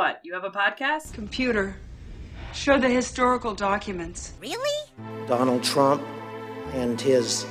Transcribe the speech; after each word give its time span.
What? 0.00 0.20
You 0.22 0.32
have 0.32 0.44
a 0.44 0.50
podcast? 0.50 1.12
Computer. 1.12 1.76
Show 2.54 2.78
the 2.78 2.88
historical 2.88 3.54
documents. 3.54 4.32
Really? 4.40 4.90
Donald 5.26 5.62
Trump 5.62 6.02
and 6.72 6.98
his 6.98 7.44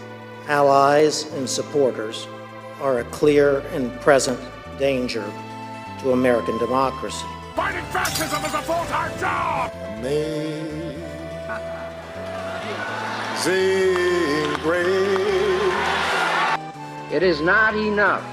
allies 0.47 1.31
and 1.33 1.47
supporters 1.47 2.27
are 2.81 3.01
a 3.01 3.03
clear 3.11 3.59
and 3.75 3.91
present 4.01 4.39
danger 4.79 5.31
to 5.99 6.11
American 6.13 6.57
democracy. 6.57 7.27
Fighting 7.55 7.85
fascism 7.91 8.43
is 8.43 8.53
a 8.55 8.61
full-time 8.63 9.19
job! 9.19 9.71
Amazing 9.99 11.03
grace. 14.63 14.89
It 17.13 17.21
is 17.21 17.41
not 17.41 17.75
enough 17.75 18.25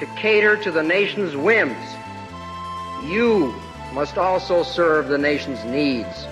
to 0.00 0.06
cater 0.16 0.56
to 0.56 0.72
the 0.72 0.82
nation's 0.82 1.36
whims. 1.36 1.78
You 3.04 3.54
must 3.92 4.16
also 4.16 4.62
serve 4.62 5.08
the 5.08 5.18
nation's 5.18 5.64
needs. 5.64 6.26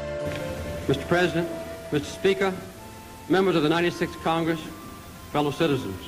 Mr. 0.87 1.06
President, 1.09 1.48
Mr. 1.91 2.05
Speaker, 2.05 2.55
members 3.28 3.56
of 3.56 3.62
the 3.62 3.69
96th 3.69 4.20
Congress, 4.23 4.61
fellow 5.33 5.51
citizens, 5.51 6.01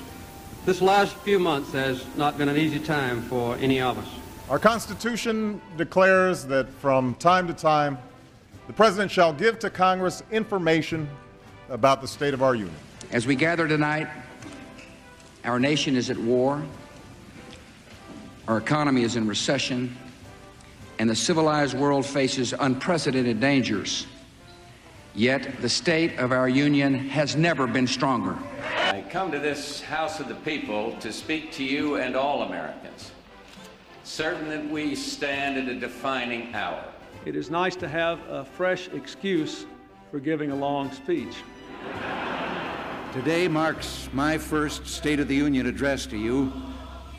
this 0.64 0.80
last 0.80 1.16
few 1.16 1.40
months 1.40 1.72
has 1.72 2.06
not 2.16 2.38
been 2.38 2.48
an 2.48 2.56
easy 2.56 2.78
time 2.78 3.22
for 3.22 3.56
any 3.56 3.80
of 3.80 3.98
us. 3.98 4.06
Our 4.48 4.60
Constitution 4.60 5.60
declares 5.76 6.44
that 6.46 6.68
from 6.74 7.16
time 7.16 7.48
to 7.48 7.54
time, 7.54 7.98
the 8.68 8.72
President 8.72 9.10
shall 9.10 9.32
give 9.32 9.58
to 9.58 9.70
Congress 9.70 10.22
information 10.30 11.08
about 11.68 12.00
the 12.00 12.06
state 12.06 12.32
of 12.32 12.42
our 12.42 12.54
union. 12.54 12.74
As 13.10 13.26
we 13.26 13.34
gather 13.34 13.66
tonight, 13.66 14.08
our 15.44 15.58
nation 15.58 15.96
is 15.96 16.10
at 16.10 16.16
war, 16.16 16.62
our 18.46 18.58
economy 18.58 19.02
is 19.02 19.16
in 19.16 19.26
recession, 19.26 19.96
and 21.02 21.10
the 21.10 21.16
civilized 21.16 21.76
world 21.76 22.06
faces 22.06 22.54
unprecedented 22.60 23.40
dangers. 23.40 24.06
Yet 25.16 25.60
the 25.60 25.68
state 25.68 26.16
of 26.16 26.30
our 26.30 26.48
union 26.48 26.94
has 26.94 27.34
never 27.34 27.66
been 27.66 27.88
stronger. 27.88 28.38
I 28.84 29.04
come 29.10 29.32
to 29.32 29.40
this 29.40 29.80
House 29.80 30.20
of 30.20 30.28
the 30.28 30.36
People 30.36 30.94
to 31.00 31.12
speak 31.12 31.50
to 31.54 31.64
you 31.64 31.96
and 31.96 32.14
all 32.14 32.42
Americans, 32.42 33.10
certain 34.04 34.48
that 34.50 34.70
we 34.70 34.94
stand 34.94 35.58
at 35.58 35.66
a 35.66 35.74
defining 35.74 36.54
hour. 36.54 36.84
It 37.24 37.34
is 37.34 37.50
nice 37.50 37.74
to 37.76 37.88
have 37.88 38.20
a 38.28 38.44
fresh 38.44 38.86
excuse 38.90 39.66
for 40.12 40.20
giving 40.20 40.52
a 40.52 40.56
long 40.56 40.92
speech. 40.92 41.34
Today 43.12 43.48
marks 43.48 44.08
my 44.12 44.38
first 44.38 44.86
State 44.86 45.18
of 45.18 45.26
the 45.26 45.34
Union 45.34 45.66
address 45.66 46.06
to 46.06 46.16
you, 46.16 46.52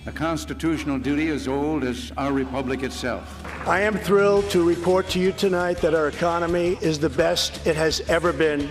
a 0.06 0.12
constitutional 0.12 1.00
duty 1.00 1.30
as 1.30 1.48
old 1.48 1.84
as 1.86 2.12
our 2.18 2.34
republic 2.34 2.84
itself. 2.84 3.42
I 3.66 3.82
am 3.82 3.96
thrilled 3.96 4.50
to 4.50 4.68
report 4.68 5.08
to 5.10 5.20
you 5.20 5.32
tonight 5.32 5.78
that 5.78 5.94
our 5.94 6.10
economy 6.10 6.78
is 6.82 7.00
the 7.00 7.10
best 7.10 7.66
it 7.66 7.78
has 7.78 8.02
ever 8.10 8.34
been. 8.34 8.70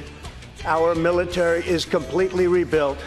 Our 0.67 0.95
military 0.95 1.67
is 1.67 1.87
completely 1.87 2.49
rebuilt, 2.49 2.99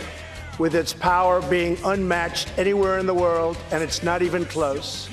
with 0.58 0.74
its 0.74 0.92
power 0.92 1.40
being 1.44 1.78
unmatched 1.86 2.52
anywhere 2.58 2.98
in 2.98 3.06
the 3.06 3.14
world, 3.14 3.58
and 3.72 3.84
it's 3.84 4.02
not 4.02 4.24
even 4.24 4.44
close. 4.46 5.08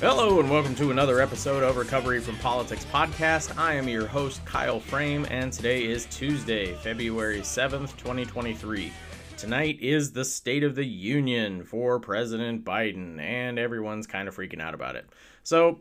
Hello, 0.00 0.40
and 0.40 0.50
welcome 0.50 0.74
to 0.76 0.90
another 0.90 1.20
episode 1.20 1.62
of 1.62 1.76
Recovery 1.76 2.20
from 2.20 2.36
Politics 2.38 2.86
podcast. 2.90 3.58
I 3.58 3.74
am 3.74 3.88
your 3.88 4.06
host, 4.06 4.44
Kyle 4.46 4.80
Frame, 4.80 5.26
and 5.30 5.52
today 5.52 5.84
is 5.84 6.06
Tuesday, 6.06 6.74
February 6.76 7.40
7th, 7.40 7.96
2023. 7.98 8.90
Tonight 9.36 9.78
is 9.80 10.12
the 10.12 10.24
State 10.24 10.62
of 10.62 10.74
the 10.74 10.84
Union 10.84 11.64
for 11.64 12.00
President 12.00 12.64
Biden, 12.64 13.20
and 13.20 13.58
everyone's 13.58 14.06
kind 14.06 14.28
of 14.28 14.36
freaking 14.36 14.60
out 14.60 14.74
about 14.74 14.96
it. 14.96 15.06
So, 15.42 15.80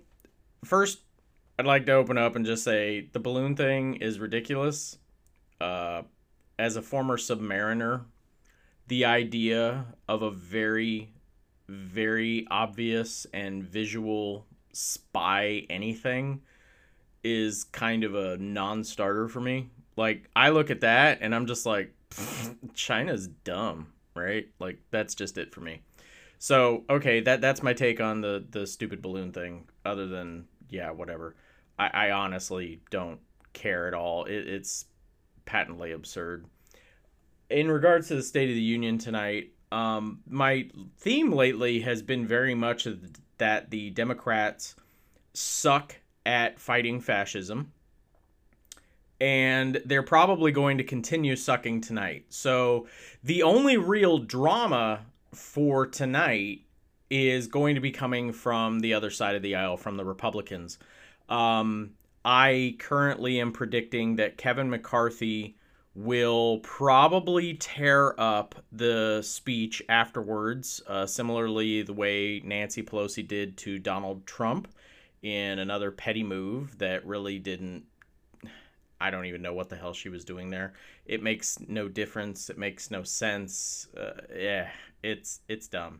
first, 0.66 1.00
I'd 1.58 1.66
like 1.66 1.86
to 1.86 1.94
open 1.94 2.18
up 2.18 2.36
and 2.36 2.46
just 2.46 2.64
say 2.64 3.10
the 3.14 3.20
balloon 3.20 3.56
thing 3.56 3.96
is 3.96 4.20
ridiculous. 4.20 4.98
Uh, 5.62 6.04
as 6.60 6.76
a 6.76 6.82
former 6.82 7.18
submariner, 7.18 8.04
the 8.88 9.06
idea 9.06 9.86
of 10.08 10.22
a 10.22 10.32
very 10.32 11.14
very 11.68 12.46
obvious 12.52 13.26
and 13.34 13.64
visual 13.64 14.46
spy 14.74 15.66
anything 15.70 16.42
is 17.24 17.64
kind 17.64 18.04
of 18.04 18.16
a 18.16 18.38
non-starter 18.38 19.28
for 19.30 19.40
me. 19.40 19.70
Like 19.96 20.30
I 20.36 20.50
look 20.50 20.70
at 20.70 20.82
that 20.82 21.20
and 21.22 21.34
I'm 21.34 21.46
just 21.46 21.66
like 21.66 21.94
China's 22.74 23.28
dumb, 23.28 23.94
right? 24.16 24.48
Like 24.60 24.80
that's 24.92 25.16
just 25.16 25.38
it 25.38 25.54
for 25.54 25.62
me. 25.62 25.82
So, 26.40 26.84
okay, 26.90 27.22
that 27.22 27.42
that's 27.42 27.64
my 27.64 27.74
take 27.74 28.02
on 28.02 28.22
the 28.22 28.46
the 28.50 28.68
stupid 28.68 29.02
balloon 29.02 29.32
thing 29.32 29.70
other 29.86 30.08
than 30.08 30.46
yeah, 30.70 30.92
whatever. 30.92 31.36
I 31.80 31.88
I 32.10 32.12
honestly 32.12 32.82
don't 32.90 33.20
care 33.54 33.88
at 33.88 33.94
all. 33.94 34.26
It, 34.26 34.48
it's 34.48 34.86
patently 35.46 35.92
absurd. 35.92 36.46
In 37.50 37.70
regards 37.70 38.08
to 38.08 38.16
the 38.16 38.24
State 38.24 38.50
of 38.50 38.56
the 38.56 38.62
Union 38.62 38.98
tonight, 38.98 39.52
um, 39.72 40.20
my 40.28 40.70
theme 40.98 41.32
lately 41.32 41.82
has 41.82 42.02
been 42.02 42.28
very 42.28 42.56
much 42.56 42.88
that 43.38 43.70
the 43.70 43.90
Democrats 43.92 44.76
suck 45.34 45.96
at 46.26 46.60
fighting 46.60 47.00
fascism. 47.00 47.72
And 49.24 49.82
they're 49.86 50.04
probably 50.04 50.52
going 50.52 50.78
to 50.80 50.84
continue 50.84 51.38
sucking 51.38 51.80
tonight. 51.80 52.26
So 52.28 52.88
the 53.24 53.42
only 53.44 53.78
real 53.78 54.18
drama 54.18 55.06
for 55.34 55.88
tonight 55.88 56.66
is 57.10 57.48
going 57.48 57.76
to 57.76 57.82
be 57.82 57.92
coming 57.92 58.34
from 58.34 58.82
the 58.82 58.94
other 58.94 59.10
side 59.10 59.36
of 59.36 59.42
the 59.42 59.56
aisle, 59.56 59.78
from 59.78 59.96
the 59.96 60.04
Republicans. 60.04 60.78
Um, 61.30 61.92
I 62.26 62.76
currently 62.80 63.40
am 63.40 63.54
predicting 63.54 64.18
that 64.18 64.38
Kevin 64.38 64.70
McCarthy 64.70 65.56
will 65.96 66.60
probably 66.60 67.54
tear 67.54 68.20
up 68.20 68.56
the 68.74 69.22
speech 69.22 69.82
afterwards, 69.88 70.82
uh, 70.88 71.06
similarly, 71.06 71.82
the 71.82 71.94
way 71.94 72.42
Nancy 72.44 72.84
Pelosi 72.84 73.26
did 73.26 73.56
to 73.60 73.80
Donald 73.80 74.26
Trump 74.26 74.68
in 75.22 75.60
another 75.60 75.92
petty 75.92 76.24
move 76.24 76.78
that 76.80 77.06
really 77.06 77.40
didn't. 77.40 77.86
I 79.04 79.12
don't 79.12 79.26
even 79.26 79.42
know 79.42 79.54
what 79.54 79.68
the 79.68 79.76
hell 79.76 79.94
she 79.94 80.08
was 80.08 80.24
doing 80.24 80.50
there. 80.50 80.74
It 81.06 81.22
makes 81.22 81.60
no 81.68 81.90
difference. 81.90 82.50
It 82.50 82.58
makes 82.58 82.90
no 82.90 83.04
sense. 83.04 83.88
Uh, 83.98 84.22
yeah, 84.34 84.70
it's 85.04 85.42
it's 85.50 85.68
dumb. 85.68 86.00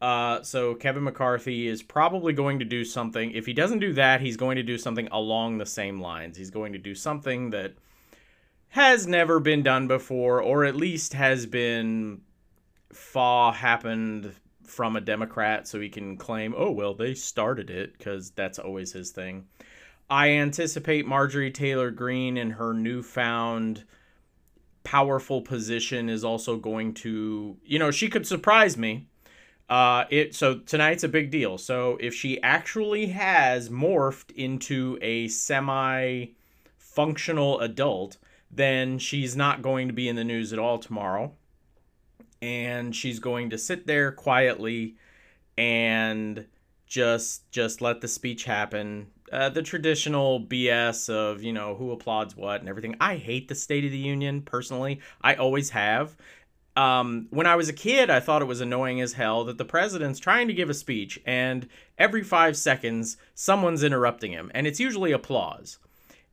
Uh, 0.00 0.42
so 0.42 0.74
Kevin 0.74 1.04
McCarthy 1.04 1.66
is 1.66 1.82
probably 1.82 2.34
going 2.34 2.58
to 2.58 2.64
do 2.64 2.84
something. 2.84 3.32
If 3.32 3.46
he 3.46 3.54
doesn't 3.54 3.78
do 3.80 3.94
that, 3.94 4.20
he's 4.20 4.36
going 4.36 4.56
to 4.56 4.62
do 4.62 4.76
something 4.76 5.08
along 5.10 5.56
the 5.56 5.66
same 5.66 6.00
lines. 6.00 6.36
He's 6.36 6.50
going 6.50 6.72
to 6.74 6.78
do 6.78 6.94
something 6.94 7.50
that 7.50 7.72
has 8.68 9.06
never 9.06 9.40
been 9.40 9.62
done 9.62 9.88
before, 9.88 10.42
or 10.42 10.66
at 10.66 10.76
least 10.76 11.14
has 11.14 11.46
been 11.46 12.20
far 12.92 13.54
happened 13.54 14.34
from 14.64 14.96
a 14.96 15.00
Democrat, 15.00 15.66
so 15.66 15.80
he 15.80 15.88
can 15.88 16.18
claim, 16.18 16.54
oh, 16.54 16.70
well, 16.70 16.94
they 16.94 17.14
started 17.14 17.70
it, 17.70 17.96
because 17.96 18.30
that's 18.32 18.58
always 18.58 18.92
his 18.92 19.10
thing. 19.10 19.46
I 20.10 20.30
anticipate 20.30 21.06
Marjorie 21.06 21.50
Taylor 21.50 21.90
Greene 21.90 22.36
in 22.36 22.52
her 22.52 22.72
newfound 22.72 23.84
powerful 24.88 25.42
position 25.42 26.08
is 26.08 26.24
also 26.24 26.56
going 26.56 26.94
to, 26.94 27.58
you 27.62 27.78
know, 27.78 27.90
she 27.90 28.08
could 28.08 28.26
surprise 28.26 28.78
me. 28.78 29.06
Uh, 29.68 30.04
it 30.08 30.34
so 30.34 30.60
tonight's 30.60 31.04
a 31.04 31.08
big 31.08 31.30
deal. 31.30 31.58
So 31.58 31.98
if 32.00 32.14
she 32.14 32.42
actually 32.42 33.08
has 33.08 33.68
morphed 33.68 34.30
into 34.30 34.98
a 35.02 35.28
semi 35.28 36.28
functional 36.78 37.60
adult, 37.60 38.16
then 38.50 38.98
she's 38.98 39.36
not 39.36 39.60
going 39.60 39.88
to 39.88 39.92
be 39.92 40.08
in 40.08 40.16
the 40.16 40.24
news 40.24 40.54
at 40.54 40.58
all 40.58 40.78
tomorrow. 40.78 41.34
And 42.40 42.96
she's 42.96 43.18
going 43.18 43.50
to 43.50 43.58
sit 43.58 43.86
there 43.86 44.10
quietly 44.10 44.96
and 45.58 46.46
just 46.86 47.50
just 47.50 47.82
let 47.82 48.00
the 48.00 48.08
speech 48.08 48.44
happen. 48.44 49.08
Uh, 49.32 49.48
the 49.48 49.62
traditional 49.62 50.40
BS 50.40 51.08
of 51.08 51.42
you 51.42 51.52
know 51.52 51.74
who 51.74 51.92
applauds 51.92 52.36
what 52.36 52.60
and 52.60 52.68
everything. 52.68 52.96
I 53.00 53.16
hate 53.16 53.48
the 53.48 53.54
State 53.54 53.84
of 53.84 53.90
the 53.90 53.98
Union 53.98 54.42
personally. 54.42 55.00
I 55.22 55.34
always 55.34 55.70
have. 55.70 56.16
Um, 56.76 57.26
when 57.30 57.46
I 57.46 57.56
was 57.56 57.68
a 57.68 57.72
kid, 57.72 58.08
I 58.08 58.20
thought 58.20 58.40
it 58.40 58.44
was 58.44 58.60
annoying 58.60 59.00
as 59.00 59.14
hell 59.14 59.44
that 59.44 59.58
the 59.58 59.64
president's 59.64 60.20
trying 60.20 60.46
to 60.46 60.54
give 60.54 60.70
a 60.70 60.74
speech 60.74 61.20
and 61.26 61.68
every 61.98 62.22
five 62.22 62.56
seconds 62.56 63.16
someone's 63.34 63.82
interrupting 63.82 64.30
him, 64.30 64.50
and 64.54 64.66
it's 64.66 64.78
usually 64.78 65.10
applause 65.10 65.78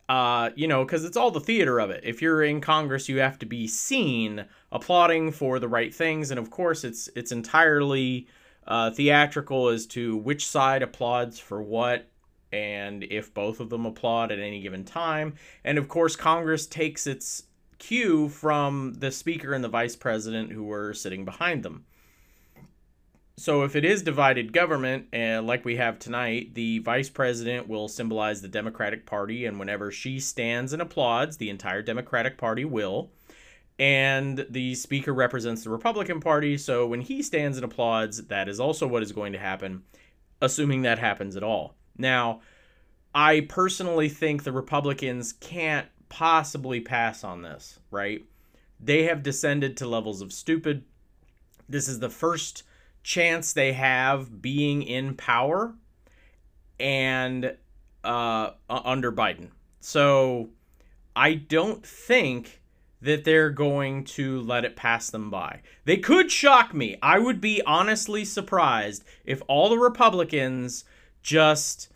uh, 0.07 0.51
you 0.55 0.67
know, 0.67 0.85
because 0.85 1.03
it's 1.03 1.17
all 1.17 1.31
the 1.31 1.39
theater 1.39 1.79
of 1.79 1.89
it. 1.89 2.03
If 2.03 2.21
you're 2.21 2.43
in 2.43 2.61
Congress, 2.61 3.09
you 3.09 3.19
have 3.19 3.39
to 3.39 3.45
be 3.45 3.67
seen 3.67 4.45
applauding 4.71 5.31
for 5.31 5.59
the 5.59 5.67
right 5.67 5.93
things, 5.93 6.31
and 6.31 6.39
of 6.39 6.51
course, 6.51 6.83
it's 6.83 7.09
it's 7.15 7.31
entirely 7.31 8.27
uh, 8.67 8.91
theatrical 8.91 9.69
as 9.69 9.85
to 9.87 10.17
which 10.17 10.47
side 10.47 10.83
applauds 10.83 11.39
for 11.39 11.61
what, 11.61 12.07
and 12.55 13.03
if 13.03 13.33
both 13.33 13.59
of 13.59 13.69
them 13.69 13.85
applaud 13.85 14.31
at 14.31 14.39
any 14.39 14.61
given 14.61 14.85
time. 14.85 15.35
And 15.63 15.77
of 15.77 15.89
course, 15.89 16.15
Congress 16.15 16.65
takes 16.65 17.05
its 17.05 17.43
cue 17.77 18.29
from 18.29 18.93
the 18.99 19.11
speaker 19.11 19.53
and 19.53 19.63
the 19.63 19.69
vice 19.69 19.95
president 19.97 20.51
who 20.53 20.63
were 20.63 20.93
sitting 20.93 21.25
behind 21.25 21.63
them. 21.63 21.85
so 23.37 23.63
if 23.63 23.75
it 23.75 23.83
is 23.83 24.01
divided 24.01 24.53
government, 24.53 25.07
uh, 25.13 25.41
like 25.41 25.65
we 25.65 25.75
have 25.75 25.99
tonight, 25.99 26.53
the 26.53 26.79
vice 26.79 27.09
president 27.09 27.67
will 27.67 27.89
symbolize 27.89 28.41
the 28.41 28.47
Democratic 28.47 29.05
Party, 29.05 29.45
and 29.45 29.59
whenever 29.59 29.91
she 29.91 30.19
stands 30.19 30.71
and 30.71 30.81
applauds, 30.81 31.35
the 31.35 31.49
entire 31.49 31.81
Democratic 31.81 32.37
Party 32.37 32.63
will. 32.63 33.11
And 33.77 34.45
the 34.49 34.73
speaker 34.75 35.13
represents 35.13 35.65
the 35.65 35.69
Republican 35.69 36.21
Party, 36.21 36.57
so 36.57 36.87
when 36.87 37.01
he 37.01 37.21
stands 37.21 37.57
and 37.57 37.65
applauds, 37.65 38.23
that 38.27 38.47
is 38.47 38.61
also 38.61 38.87
what 38.87 39.03
is 39.03 39.11
going 39.11 39.33
to 39.33 39.39
happen, 39.39 39.83
assuming 40.41 40.83
that 40.83 40.99
happens 40.99 41.35
at 41.35 41.43
all. 41.43 41.75
Now, 41.97 42.41
I 43.13 43.41
personally 43.41 44.09
think 44.09 44.43
the 44.43 44.51
Republicans 44.51 45.33
can't 45.33 45.87
possibly 46.09 46.81
pass 46.81 47.23
on 47.23 47.41
this, 47.41 47.79
right? 47.91 48.25
They 48.79 49.03
have 49.03 49.23
descended 49.23 49.77
to 49.77 49.87
levels 49.87 50.21
of 50.21 50.33
stupid. 50.33 50.83
This 51.67 51.87
is 51.87 51.99
the 51.99 52.09
first 52.09 52.63
chance 53.03 53.53
they 53.53 53.73
have 53.73 54.41
being 54.41 54.81
in 54.81 55.15
power 55.15 55.73
and 56.79 57.55
uh, 58.03 58.51
under 58.69 59.11
Biden. 59.11 59.49
So 59.79 60.49
I 61.15 61.35
don't 61.35 61.85
think 61.85 62.61
that 63.01 63.23
they're 63.23 63.51
going 63.51 64.03
to 64.03 64.41
let 64.41 64.65
it 64.65 64.75
pass 64.75 65.09
them 65.09 65.29
by. 65.29 65.61
They 65.85 65.97
could 65.97 66.31
shock 66.31 66.73
me. 66.73 66.97
I 67.01 67.19
would 67.19 67.39
be 67.39 67.61
honestly 67.65 68.25
surprised 68.25 69.03
if 69.23 69.41
all 69.47 69.69
the 69.69 69.77
Republicans 69.77 70.85
just 71.25 71.89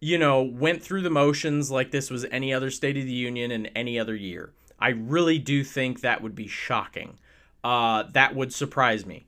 you 0.00 0.18
know 0.18 0.42
went 0.42 0.82
through 0.82 1.00
the 1.00 1.10
motions 1.10 1.70
like 1.70 1.90
this 1.90 2.10
was 2.10 2.26
any 2.26 2.52
other 2.52 2.70
state 2.70 2.98
of 2.98 3.04
the 3.04 3.12
union 3.12 3.50
in 3.50 3.66
any 3.68 3.98
other 3.98 4.14
year. 4.14 4.52
I 4.78 4.90
really 4.90 5.38
do 5.38 5.64
think 5.64 6.00
that 6.00 6.22
would 6.22 6.34
be 6.34 6.46
shocking. 6.46 7.18
Uh, 7.64 8.04
that 8.12 8.34
would 8.34 8.52
surprise 8.52 9.04
me. 9.04 9.26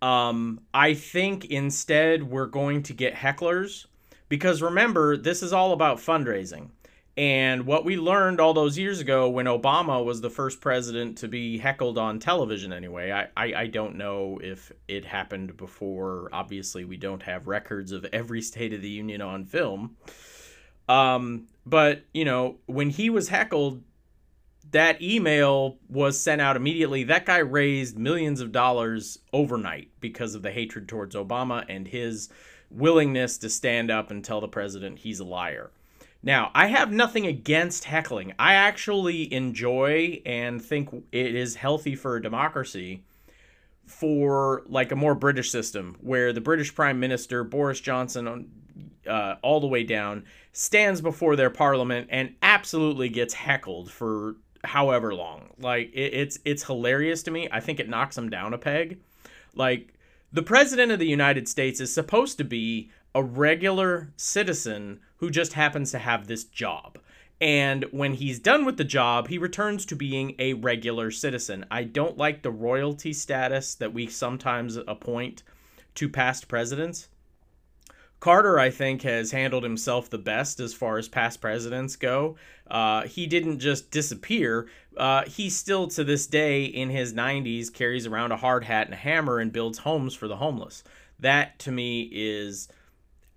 Um, 0.00 0.60
I 0.72 0.94
think 0.94 1.46
instead 1.46 2.24
we're 2.24 2.46
going 2.46 2.82
to 2.84 2.92
get 2.92 3.14
hecklers 3.14 3.86
because 4.28 4.60
remember, 4.62 5.16
this 5.16 5.42
is 5.42 5.52
all 5.52 5.72
about 5.72 5.98
fundraising. 5.98 6.68
And 7.16 7.64
what 7.64 7.84
we 7.84 7.96
learned 7.96 8.40
all 8.40 8.54
those 8.54 8.76
years 8.76 8.98
ago 8.98 9.28
when 9.28 9.46
Obama 9.46 10.04
was 10.04 10.20
the 10.20 10.30
first 10.30 10.60
president 10.60 11.18
to 11.18 11.28
be 11.28 11.58
heckled 11.58 11.96
on 11.96 12.18
television, 12.18 12.72
anyway, 12.72 13.12
I, 13.12 13.28
I, 13.36 13.54
I, 13.54 13.66
don't 13.68 13.94
know 13.94 14.40
if 14.42 14.72
it 14.88 15.04
happened 15.04 15.56
before. 15.56 16.28
Obviously, 16.32 16.84
we 16.84 16.96
don't 16.96 17.22
have 17.22 17.46
records 17.46 17.92
of 17.92 18.04
every 18.06 18.42
State 18.42 18.72
of 18.72 18.82
the 18.82 18.88
Union 18.88 19.20
on 19.22 19.44
film. 19.44 19.96
Um, 20.88 21.46
but, 21.64 22.04
you 22.12 22.24
know, 22.24 22.56
when 22.66 22.90
he 22.90 23.10
was 23.10 23.28
heckled, 23.28 23.84
that 24.72 25.00
email 25.00 25.78
was 25.88 26.20
sent 26.20 26.40
out 26.40 26.56
immediately. 26.56 27.04
That 27.04 27.26
guy 27.26 27.38
raised 27.38 27.96
millions 27.96 28.40
of 28.40 28.50
dollars 28.50 29.20
overnight 29.32 29.90
because 30.00 30.34
of 30.34 30.42
the 30.42 30.50
hatred 30.50 30.88
towards 30.88 31.14
Obama 31.14 31.64
and 31.68 31.86
his 31.86 32.28
willingness 32.70 33.38
to 33.38 33.48
stand 33.48 33.92
up 33.92 34.10
and 34.10 34.24
tell 34.24 34.40
the 34.40 34.48
president 34.48 34.98
he's 34.98 35.20
a 35.20 35.24
liar. 35.24 35.70
Now, 36.24 36.50
I 36.54 36.68
have 36.68 36.90
nothing 36.90 37.26
against 37.26 37.84
heckling. 37.84 38.32
I 38.38 38.54
actually 38.54 39.30
enjoy 39.32 40.22
and 40.24 40.62
think 40.62 40.88
it 41.12 41.34
is 41.34 41.54
healthy 41.54 41.94
for 41.94 42.16
a 42.16 42.22
democracy 42.22 43.04
for 43.86 44.62
like 44.66 44.90
a 44.90 44.96
more 44.96 45.14
British 45.14 45.50
system 45.50 45.98
where 46.00 46.32
the 46.32 46.40
British 46.40 46.74
Prime 46.74 46.98
Minister 46.98 47.44
Boris 47.44 47.78
Johnson 47.78 48.50
uh, 49.06 49.34
all 49.42 49.60
the 49.60 49.66
way 49.66 49.84
down 49.84 50.24
stands 50.52 51.02
before 51.02 51.36
their 51.36 51.50
parliament 51.50 52.08
and 52.10 52.34
absolutely 52.40 53.10
gets 53.10 53.34
heckled 53.34 53.90
for 53.90 54.36
however 54.64 55.14
long. 55.14 55.50
Like 55.58 55.90
it, 55.92 56.14
it's 56.14 56.38
it's 56.46 56.64
hilarious 56.64 57.22
to 57.24 57.30
me. 57.30 57.50
I 57.52 57.60
think 57.60 57.80
it 57.80 57.90
knocks 57.90 58.16
him 58.16 58.30
down 58.30 58.54
a 58.54 58.58
peg. 58.58 58.98
Like 59.54 59.92
the 60.32 60.42
president 60.42 60.90
of 60.90 60.98
the 60.98 61.06
United 61.06 61.48
States 61.48 61.80
is 61.80 61.92
supposed 61.92 62.38
to 62.38 62.44
be 62.44 62.90
a 63.14 63.22
regular 63.22 64.12
citizen 64.16 65.00
who 65.24 65.30
just 65.30 65.54
happens 65.54 65.90
to 65.90 65.98
have 65.98 66.26
this 66.26 66.44
job. 66.44 66.98
And 67.40 67.86
when 67.92 68.12
he's 68.12 68.38
done 68.38 68.66
with 68.66 68.76
the 68.76 68.84
job, 68.84 69.28
he 69.28 69.38
returns 69.38 69.86
to 69.86 69.96
being 69.96 70.34
a 70.38 70.52
regular 70.52 71.10
citizen. 71.10 71.64
I 71.70 71.84
don't 71.84 72.18
like 72.18 72.42
the 72.42 72.50
royalty 72.50 73.14
status 73.14 73.74
that 73.76 73.94
we 73.94 74.06
sometimes 74.06 74.76
appoint 74.76 75.42
to 75.94 76.10
past 76.10 76.46
presidents. 76.46 77.08
Carter, 78.20 78.58
I 78.58 78.68
think, 78.68 79.00
has 79.00 79.30
handled 79.30 79.62
himself 79.64 80.10
the 80.10 80.18
best 80.18 80.60
as 80.60 80.74
far 80.74 80.98
as 80.98 81.08
past 81.08 81.40
presidents 81.40 81.96
go. 81.96 82.36
Uh, 82.70 83.04
he 83.04 83.26
didn't 83.26 83.60
just 83.60 83.90
disappear. 83.90 84.68
Uh, 84.94 85.24
he 85.24 85.48
still, 85.48 85.88
to 85.88 86.04
this 86.04 86.26
day, 86.26 86.64
in 86.64 86.90
his 86.90 87.14
90s, 87.14 87.72
carries 87.72 88.06
around 88.06 88.32
a 88.32 88.36
hard 88.36 88.64
hat 88.64 88.88
and 88.88 88.94
a 88.94 88.98
hammer 88.98 89.38
and 89.38 89.52
builds 89.52 89.78
homes 89.78 90.14
for 90.14 90.28
the 90.28 90.36
homeless. 90.36 90.84
That, 91.18 91.58
to 91.60 91.72
me, 91.72 92.10
is 92.12 92.68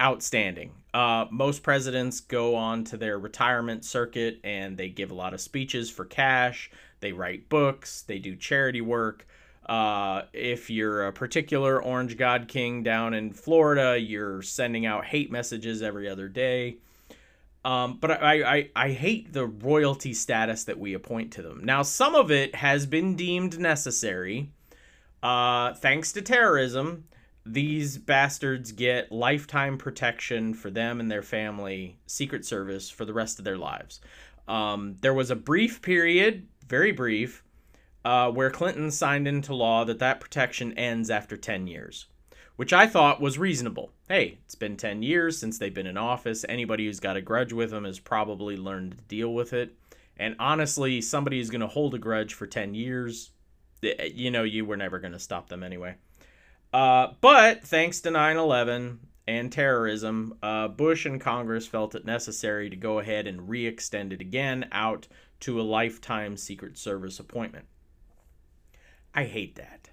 outstanding. 0.02 0.72
Uh, 0.94 1.26
most 1.32 1.64
presidents 1.64 2.20
go 2.20 2.56
on 2.56 2.84
to 2.86 2.98
their 2.98 3.20
retirement 3.20 3.86
circuit 3.86 4.40
and 4.44 4.78
they 4.78 4.90
give 4.90 5.12
a 5.12 5.16
lot 5.16 5.34
of 5.34 5.42
speeches 5.42 5.90
for 5.90 6.06
cash. 6.06 6.72
They 7.00 7.12
write 7.12 7.50
books. 7.50 8.02
They 8.02 8.20
do 8.20 8.36
charity 8.36 8.82
work. 8.82 9.28
Uh, 9.68 10.24
if 10.34 10.70
you're 10.70 11.08
a 11.08 11.14
particular 11.14 11.82
Orange 11.82 12.18
God 12.18 12.48
King 12.48 12.84
down 12.84 13.14
in 13.14 13.32
Florida, 13.34 14.00
you're 14.00 14.42
sending 14.42 14.86
out 14.86 15.06
hate 15.06 15.32
messages 15.32 15.82
every 15.82 16.08
other 16.08 16.30
day. 16.30 16.78
Um, 17.66 17.98
but 18.00 18.24
I, 18.24 18.56
I, 18.56 18.70
I 18.76 18.90
hate 18.92 19.34
the 19.34 19.46
royalty 19.46 20.14
status 20.14 20.64
that 20.64 20.80
we 20.80 20.94
appoint 20.94 21.34
to 21.34 21.42
them. 21.42 21.66
Now, 21.66 21.82
some 21.82 22.16
of 22.16 22.32
it 22.32 22.56
has 22.56 22.86
been 22.86 23.16
deemed 23.16 23.60
necessary. 23.60 24.52
Uh, 25.22 25.74
thanks 25.74 26.14
to 26.14 26.22
terrorism, 26.22 27.04
these 27.54 27.98
bastards 27.98 28.72
get 28.72 29.12
lifetime 29.12 29.78
protection 29.78 30.54
for 30.54 30.70
them 30.70 31.00
and 31.00 31.10
their 31.10 31.22
family, 31.22 32.00
Secret 32.06 32.46
Service, 32.46 32.90
for 32.90 33.06
the 33.06 33.14
rest 33.14 33.40
of 33.40 33.46
their 33.46 33.58
lives. 33.58 34.00
Um, 34.48 34.98
there 35.02 35.14
was 35.14 35.32
a 35.32 35.36
brief 35.36 35.82
period, 35.82 36.48
very 36.68 36.92
brief, 36.92 37.44
uh, 38.06 38.32
where 38.32 38.50
Clinton 38.50 38.92
signed 38.92 39.28
into 39.28 39.54
law 39.54 39.84
that 39.84 40.00
that 40.00 40.20
protection 40.20 40.74
ends 40.74 41.10
after 41.10 41.36
10 41.36 41.68
years, 41.68 42.08
which 42.56 42.72
I 42.72 42.88
thought 42.88 43.20
was 43.20 43.38
reasonable. 43.38 43.92
Hey, 44.08 44.38
it's 44.46 44.56
been 44.56 44.78
10 44.78 45.04
years 45.04 45.38
since 45.38 45.58
they've 45.58 45.74
been 45.74 45.88
in 45.88 45.98
office. 45.98 46.46
Anybody 46.48 46.86
who's 46.86 47.02
got 47.02 47.18
a 47.18 47.22
grudge 47.22 47.52
with 47.52 47.72
them 47.72 47.84
has 47.84 48.00
probably 48.00 48.56
learned 48.56 48.98
to 48.98 49.04
deal 49.04 49.34
with 49.34 49.52
it. 49.52 49.76
And 50.16 50.36
honestly, 50.40 51.02
somebody 51.02 51.38
who's 51.38 51.50
going 51.50 51.62
to 51.62 51.68
hold 51.68 51.94
a 51.94 52.00
grudge 52.00 52.34
for 52.34 52.48
10 52.48 52.74
years, 52.74 53.32
eh, 53.84 54.10
you 54.14 54.32
know, 54.32 54.44
you 54.44 54.66
were 54.66 54.78
never 54.78 55.00
going 55.00 55.14
to 55.14 55.20
stop 55.20 55.50
them 55.50 55.62
anyway. 55.62 55.96
Uh, 56.78 57.12
but 57.22 57.64
thanks 57.64 58.02
to 58.02 58.12
9 58.12 58.38
11 58.38 59.00
and 59.28 59.52
terrorism, 59.52 60.38
uh, 60.44 60.68
Bush 60.68 61.08
and 61.08 61.20
Congress 61.20 61.66
felt 61.66 61.96
it 61.96 62.06
necessary 62.06 62.70
to 62.70 62.76
go 62.76 63.00
ahead 63.00 63.26
and 63.26 63.50
re 63.50 63.66
extend 63.66 64.14
it 64.14 64.22
again 64.22 64.70
out 64.72 65.08
to 65.40 65.60
a 65.60 65.64
lifetime 65.64 66.38
Secret 66.38 66.78
Service 66.78 67.20
appointment. 67.20 67.66
I 69.16 69.24
hate 69.24 69.56
that. 69.56 69.90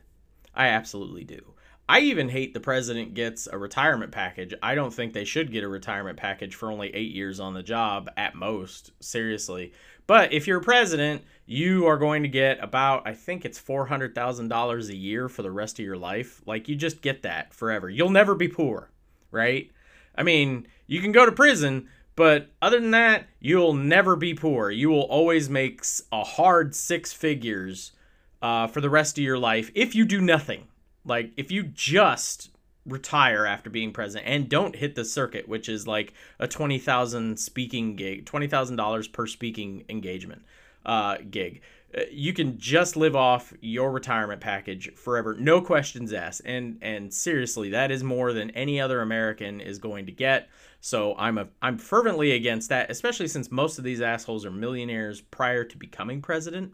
I 0.55 0.67
absolutely 0.67 1.25
do. 1.25 1.55
I 1.87 2.01
even 2.01 2.31
hate 2.31 2.55
the 2.55 2.61
president 2.61 3.13
gets 3.13 3.47
a 3.47 3.59
retirement 3.59 4.11
package. 4.11 4.55
I 4.63 4.75
don't 4.75 4.93
think 4.93 5.13
they 5.13 5.27
should 5.27 5.53
get 5.53 5.65
a 5.65 5.69
retirement 5.69 6.17
package 6.17 6.55
for 6.55 6.71
only 6.71 6.95
eight 6.95 7.13
years 7.13 7.41
on 7.41 7.53
the 7.53 7.63
job 7.63 8.11
at 8.17 8.35
most. 8.35 8.93
Seriously. 9.01 9.73
But 10.07 10.33
if 10.33 10.47
you're 10.47 10.61
a 10.61 10.65
president, 10.65 11.23
you 11.47 11.87
are 11.87 11.99
going 11.99 12.23
to 12.23 12.29
get 12.29 12.63
about, 12.63 13.07
I 13.07 13.13
think 13.13 13.45
it's 13.45 13.61
$400,000 13.61 14.89
a 14.89 14.97
year 14.97 15.29
for 15.29 15.43
the 15.43 15.51
rest 15.51 15.79
of 15.79 15.85
your 15.85 15.97
life. 15.97 16.43
Like, 16.47 16.69
you 16.69 16.77
just 16.77 17.03
get 17.03 17.23
that 17.23 17.53
forever. 17.53 17.91
You'll 17.91 18.11
never 18.11 18.35
be 18.35 18.49
poor, 18.49 18.91
right? 19.31 19.71
I 20.17 20.23
mean, 20.23 20.67
you 20.87 21.01
can 21.01 21.13
go 21.13 21.27
to 21.27 21.33
prison, 21.33 21.89
but 22.17 22.51
other 22.63 22.81
than 22.81 22.93
that, 22.93 23.27
you'll 23.41 23.75
never 23.75 24.17
be 24.17 24.33
poor. 24.33 24.71
You 24.71 24.89
will 24.89 25.03
always 25.03 25.51
make 25.51 25.83
a 26.13 26.25
hard 26.25 26.75
six 26.75 27.13
figures 27.13 27.93
uh, 28.41 28.69
for 28.69 28.81
the 28.81 28.91
rest 28.91 29.19
of 29.19 29.25
your 29.25 29.39
life 29.39 29.71
if 29.75 29.95
you 29.95 30.05
do 30.05 30.21
nothing. 30.21 30.69
Like 31.05 31.33
if 31.37 31.51
you 31.51 31.65
just 31.65 32.51
retire 32.87 33.47
after 33.47 33.71
being 33.71 33.93
president 33.93 34.29
and 34.29 34.49
don't 34.49 34.77
hit 34.77 34.95
the 34.95 35.05
circuit, 35.05 35.49
which 35.49 35.69
is 35.69 35.87
like 35.87 36.13
a 36.39 36.47
twenty 36.47 36.79
thousand 36.79 37.39
speaking 37.39 37.97
gig, 37.97 38.27
twenty 38.27 38.47
thousand 38.47 38.77
dollars 38.77 39.09
per 39.09 39.27
speaking 39.27 39.85
engagement 39.89 40.43
uh, 40.85 41.19
gig. 41.31 41.63
Uh, 41.97 42.03
you 42.11 42.33
can 42.33 42.59
just 42.59 42.97
live 42.97 43.15
off 43.15 43.53
your 43.61 43.93
retirement 43.93 44.41
package 44.41 44.93
forever, 44.95 45.35
no 45.39 45.61
questions 45.61 46.13
asked. 46.13 46.43
And 46.45 46.79
and 46.83 47.13
seriously, 47.13 47.71
that 47.71 47.91
is 47.91 48.03
more 48.03 48.33
than 48.33 48.51
any 48.51 48.81
other 48.81 49.01
American 49.01 49.61
is 49.61 49.79
going 49.79 50.07
to 50.07 50.13
get. 50.13 50.49
So 50.81 51.15
I'm 51.17 51.39
a 51.39 51.49
I'm 51.63 51.79
fervently 51.79 52.33
against 52.33 52.69
that, 52.69 52.91
especially 52.91 53.29
since 53.29 53.51
most 53.51 53.79
of 53.79 53.85
these 53.85 54.03
assholes 54.03 54.45
are 54.45 54.51
millionaires 54.51 55.21
prior 55.21 55.65
to 55.65 55.77
becoming 55.79 56.21
president. 56.21 56.73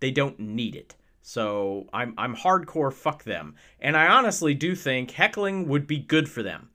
They 0.00 0.10
don't 0.10 0.38
need 0.38 0.76
it. 0.76 0.94
So 1.28 1.90
I'm 1.92 2.14
I'm 2.16 2.34
hardcore 2.34 2.90
fuck 2.90 3.24
them. 3.24 3.54
And 3.80 3.98
I 3.98 4.06
honestly 4.06 4.54
do 4.54 4.74
think 4.74 5.10
heckling 5.10 5.68
would 5.68 5.86
be 5.86 5.98
good 5.98 6.26
for 6.26 6.42
them. 6.42 6.70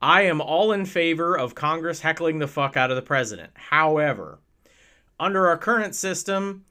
I 0.00 0.22
am 0.22 0.40
all 0.40 0.72
in 0.72 0.86
favor 0.86 1.36
of 1.36 1.54
Congress 1.54 2.00
heckling 2.00 2.38
the 2.38 2.48
fuck 2.48 2.74
out 2.74 2.90
of 2.90 2.96
the 2.96 3.02
president. 3.02 3.50
However, 3.52 4.38
under 5.20 5.46
our 5.46 5.58
current 5.58 5.94
system, 5.94 6.64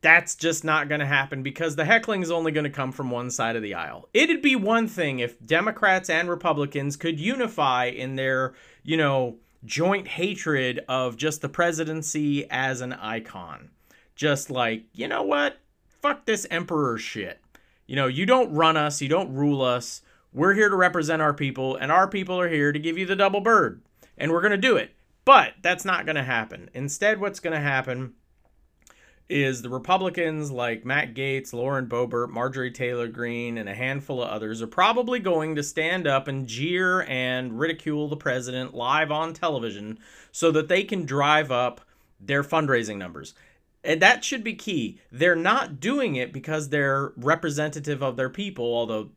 that's 0.00 0.34
just 0.34 0.64
not 0.64 0.88
going 0.88 1.00
to 1.00 1.06
happen 1.06 1.42
because 1.42 1.76
the 1.76 1.84
heckling 1.84 2.22
is 2.22 2.30
only 2.30 2.50
going 2.50 2.64
to 2.64 2.70
come 2.70 2.92
from 2.92 3.10
one 3.10 3.30
side 3.30 3.56
of 3.56 3.62
the 3.62 3.74
aisle. 3.74 4.08
It'd 4.14 4.40
be 4.40 4.56
one 4.56 4.88
thing 4.88 5.18
if 5.18 5.38
Democrats 5.44 6.08
and 6.08 6.30
Republicans 6.30 6.96
could 6.96 7.20
unify 7.20 7.88
in 7.88 8.16
their, 8.16 8.54
you 8.84 8.96
know, 8.96 9.36
joint 9.66 10.08
hatred 10.08 10.82
of 10.88 11.18
just 11.18 11.42
the 11.42 11.50
presidency 11.50 12.48
as 12.48 12.80
an 12.80 12.94
icon. 12.94 13.68
Just 14.16 14.50
like, 14.50 14.84
you 14.94 15.08
know 15.08 15.24
what? 15.24 15.58
Fuck 16.00 16.24
this 16.24 16.46
emperor 16.50 16.98
shit. 16.98 17.40
You 17.86 17.96
know, 17.96 18.06
you 18.06 18.26
don't 18.26 18.52
run 18.52 18.76
us, 18.76 19.02
you 19.02 19.08
don't 19.08 19.34
rule 19.34 19.62
us. 19.62 20.02
We're 20.32 20.54
here 20.54 20.68
to 20.68 20.76
represent 20.76 21.20
our 21.20 21.34
people, 21.34 21.76
and 21.76 21.90
our 21.90 22.06
people 22.06 22.40
are 22.40 22.48
here 22.48 22.72
to 22.72 22.78
give 22.78 22.96
you 22.96 23.04
the 23.04 23.16
double 23.16 23.40
bird. 23.40 23.82
And 24.16 24.30
we're 24.30 24.42
going 24.42 24.52
to 24.52 24.56
do 24.56 24.76
it. 24.76 24.92
But 25.24 25.54
that's 25.60 25.84
not 25.84 26.06
going 26.06 26.16
to 26.16 26.22
happen. 26.22 26.70
Instead, 26.72 27.20
what's 27.20 27.40
going 27.40 27.54
to 27.54 27.60
happen 27.60 28.14
is 29.28 29.62
the 29.62 29.68
Republicans 29.68 30.50
like 30.50 30.84
Matt 30.84 31.14
Gaetz, 31.14 31.52
Lauren 31.52 31.86
Boebert, 31.86 32.30
Marjorie 32.30 32.70
Taylor 32.70 33.06
Greene, 33.06 33.58
and 33.58 33.68
a 33.68 33.74
handful 33.74 34.22
of 34.22 34.28
others 34.28 34.60
are 34.60 34.66
probably 34.66 35.20
going 35.20 35.54
to 35.54 35.62
stand 35.62 36.06
up 36.06 36.26
and 36.26 36.48
jeer 36.48 37.02
and 37.02 37.58
ridicule 37.58 38.08
the 38.08 38.16
president 38.16 38.74
live 38.74 39.12
on 39.12 39.32
television 39.32 39.98
so 40.32 40.50
that 40.50 40.68
they 40.68 40.82
can 40.82 41.06
drive 41.06 41.52
up 41.52 41.80
their 42.18 42.42
fundraising 42.42 42.96
numbers. 42.96 43.34
And 43.82 44.02
that 44.02 44.24
should 44.24 44.44
be 44.44 44.54
key. 44.54 45.00
They're 45.10 45.34
not 45.34 45.80
doing 45.80 46.16
it 46.16 46.32
because 46.32 46.68
they're 46.68 47.12
representative 47.16 48.02
of 48.02 48.16
their 48.16 48.28
people, 48.28 48.64
although 48.64 49.10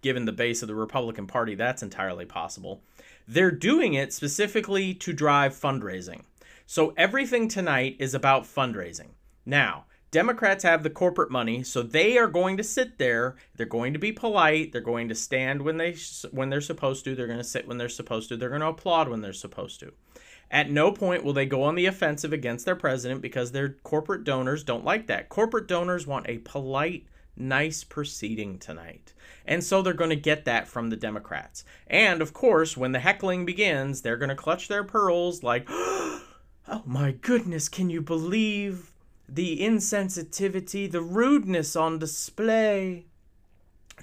given 0.00 0.24
the 0.24 0.32
base 0.32 0.62
of 0.62 0.68
the 0.68 0.74
Republican 0.74 1.26
Party, 1.26 1.54
that's 1.54 1.82
entirely 1.82 2.24
possible. 2.24 2.82
They're 3.26 3.50
doing 3.50 3.94
it 3.94 4.12
specifically 4.12 4.94
to 4.94 5.12
drive 5.12 5.52
fundraising. 5.52 6.22
So 6.66 6.94
everything 6.96 7.48
tonight 7.48 7.96
is 7.98 8.14
about 8.14 8.44
fundraising. 8.44 9.08
Now, 9.44 9.84
Democrats 10.10 10.64
have 10.64 10.82
the 10.82 10.90
corporate 10.90 11.30
money, 11.30 11.62
so 11.62 11.82
they 11.82 12.16
are 12.16 12.28
going 12.28 12.56
to 12.56 12.64
sit 12.64 12.96
there. 12.96 13.36
They're 13.56 13.66
going 13.66 13.92
to 13.92 13.98
be 13.98 14.12
polite. 14.12 14.72
They're 14.72 14.80
going 14.80 15.08
to 15.10 15.14
stand 15.14 15.60
when 15.60 15.76
they 15.76 15.96
when 16.30 16.48
they're 16.48 16.62
supposed 16.62 17.04
to. 17.04 17.14
They're 17.14 17.26
going 17.26 17.38
to 17.38 17.44
sit 17.44 17.68
when 17.68 17.76
they're 17.76 17.90
supposed 17.90 18.30
to. 18.30 18.36
They're 18.36 18.48
going 18.48 18.62
to 18.62 18.68
applaud 18.68 19.10
when 19.10 19.20
they're 19.20 19.34
supposed 19.34 19.80
to. 19.80 19.92
At 20.50 20.70
no 20.70 20.92
point 20.92 21.24
will 21.24 21.32
they 21.32 21.46
go 21.46 21.62
on 21.62 21.74
the 21.74 21.86
offensive 21.86 22.32
against 22.32 22.64
their 22.64 22.76
president 22.76 23.20
because 23.20 23.52
their 23.52 23.70
corporate 23.82 24.24
donors 24.24 24.64
don't 24.64 24.84
like 24.84 25.06
that. 25.06 25.28
Corporate 25.28 25.68
donors 25.68 26.06
want 26.06 26.28
a 26.28 26.38
polite, 26.38 27.06
nice 27.36 27.84
proceeding 27.84 28.58
tonight. 28.58 29.12
And 29.44 29.62
so 29.62 29.82
they're 29.82 29.92
going 29.92 30.10
to 30.10 30.16
get 30.16 30.44
that 30.46 30.66
from 30.66 30.90
the 30.90 30.96
Democrats. 30.96 31.64
And 31.86 32.22
of 32.22 32.32
course, 32.32 32.76
when 32.76 32.92
the 32.92 33.00
heckling 33.00 33.44
begins, 33.44 34.02
they're 34.02 34.16
going 34.16 34.28
to 34.30 34.34
clutch 34.34 34.68
their 34.68 34.84
pearls 34.84 35.42
like, 35.42 35.66
oh 35.70 36.82
my 36.84 37.12
goodness, 37.12 37.68
can 37.68 37.90
you 37.90 38.00
believe 38.00 38.92
the 39.28 39.60
insensitivity, 39.60 40.90
the 40.90 41.02
rudeness 41.02 41.76
on 41.76 41.98
display. 41.98 43.04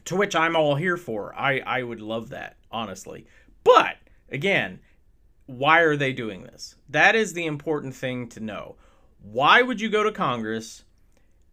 To 0.05 0.15
which 0.15 0.35
I'm 0.35 0.55
all 0.55 0.75
here 0.75 0.97
for. 0.97 1.33
I, 1.35 1.59
I 1.59 1.81
would 1.81 2.01
love 2.01 2.29
that, 2.29 2.57
honestly. 2.69 3.25
But, 3.63 3.97
again, 4.29 4.79
why 5.45 5.81
are 5.81 5.95
they 5.95 6.11
doing 6.11 6.43
this? 6.43 6.75
That 6.89 7.15
is 7.15 7.33
the 7.33 7.45
important 7.45 7.95
thing 7.95 8.27
to 8.29 8.39
know. 8.39 8.75
Why 9.21 9.61
would 9.61 9.81
you 9.81 9.89
go 9.89 10.03
to 10.03 10.11
Congress, 10.11 10.83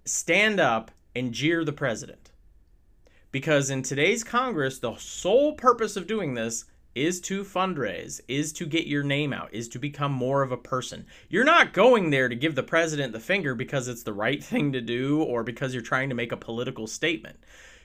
stand 0.04 0.60
up, 0.60 0.90
and 1.14 1.32
jeer 1.32 1.64
the 1.64 1.72
president? 1.72 2.30
Because 3.30 3.70
in 3.70 3.82
today's 3.82 4.24
Congress, 4.24 4.78
the 4.78 4.96
sole 4.96 5.54
purpose 5.54 5.96
of 5.96 6.06
doing 6.06 6.34
this 6.34 6.66
is 6.94 7.20
to 7.22 7.42
fundraise, 7.42 8.20
is 8.28 8.52
to 8.52 8.66
get 8.66 8.86
your 8.86 9.02
name 9.02 9.32
out, 9.32 9.52
is 9.52 9.68
to 9.68 9.78
become 9.78 10.12
more 10.12 10.42
of 10.42 10.52
a 10.52 10.56
person. 10.56 11.06
You're 11.30 11.44
not 11.44 11.72
going 11.72 12.10
there 12.10 12.28
to 12.28 12.34
give 12.34 12.54
the 12.54 12.62
president 12.62 13.12
the 13.14 13.20
finger 13.20 13.54
because 13.54 13.88
it's 13.88 14.02
the 14.02 14.12
right 14.12 14.42
thing 14.44 14.72
to 14.72 14.80
do 14.80 15.22
or 15.22 15.42
because 15.42 15.72
you're 15.72 15.82
trying 15.82 16.10
to 16.10 16.14
make 16.14 16.32
a 16.32 16.36
political 16.36 16.86
statement. 16.86 17.38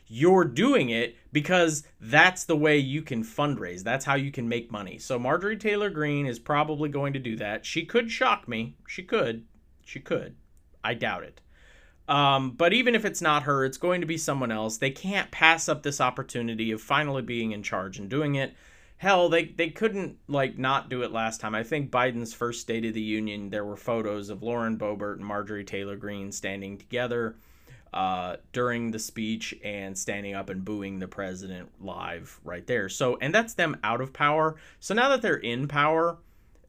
You're 0.08 0.46
doing 0.46 0.90
it 0.90 1.16
because 1.32 1.84
that's 2.00 2.46
the 2.46 2.56
way 2.56 2.78
you 2.78 3.02
can 3.02 3.24
fundraise. 3.24 3.84
That's 3.84 4.06
how 4.06 4.16
you 4.16 4.32
can 4.32 4.48
make 4.48 4.72
money. 4.72 4.98
So 4.98 5.20
Marjorie 5.20 5.58
Taylor 5.58 5.90
Greene 5.90 6.26
is 6.26 6.40
probably 6.40 6.90
going 6.90 7.14
to 7.14 7.20
do 7.20 7.36
that. 7.38 7.66
She 7.66 7.86
could 7.86 8.12
shock 8.12 8.48
me. 8.48 8.76
She 8.88 9.04
could. 9.04 9.46
She 9.86 10.00
could. 10.00 10.36
I 10.84 10.94
doubt 10.94 11.24
it. 11.24 11.42
Um, 12.08 12.52
but 12.52 12.72
even 12.72 12.96
if 12.96 13.04
it's 13.04 13.22
not 13.22 13.44
her, 13.44 13.66
it's 13.66 13.78
going 13.78 14.00
to 14.00 14.08
be 14.08 14.18
someone 14.18 14.52
else. 14.52 14.78
They 14.78 14.92
can't 14.92 15.30
pass 15.30 15.68
up 15.68 15.84
this 15.84 16.00
opportunity 16.00 16.72
of 16.72 16.82
finally 16.82 17.22
being 17.22 17.52
in 17.52 17.64
charge 17.64 18.00
and 18.00 18.10
doing 18.10 18.36
it 18.36 18.56
hell 18.98 19.30
they 19.30 19.46
they 19.46 19.70
couldn't 19.70 20.18
like 20.28 20.58
not 20.58 20.90
do 20.90 21.04
it 21.04 21.12
last 21.12 21.40
time 21.40 21.56
i 21.56 21.64
think 21.64 21.92
biden's 21.92 22.34
first 22.34 22.62
state 22.62 22.86
of 22.86 22.94
the 22.94 23.02
union 23.02 23.50
there 23.50 23.66
were 23.66 23.78
photos 23.78 24.30
of 24.30 24.44
lauren 24.44 24.78
boebert 24.78 25.18
and 25.18 25.26
marjorie 25.26 25.64
taylor 25.64 25.96
greene 25.96 26.32
standing 26.32 26.78
together 26.78 27.36
uh, 27.94 28.36
during 28.52 28.92
the 28.92 29.00
speech 29.00 29.56
and 29.64 29.98
standing 29.98 30.34
up 30.34 30.50
and 30.50 30.64
booing 30.64 31.00
the 31.00 31.08
president 31.08 31.70
live 31.82 32.40
right 32.44 32.68
there 32.68 32.90
so 32.90 33.18
and 33.22 33.34
that's 33.34 33.54
them 33.54 33.78
out 33.84 34.02
of 34.02 34.14
power 34.14 34.56
so 34.80 34.94
now 34.94 35.10
that 35.10 35.22
they're 35.22 35.36
in 35.36 35.68
power 35.68 36.18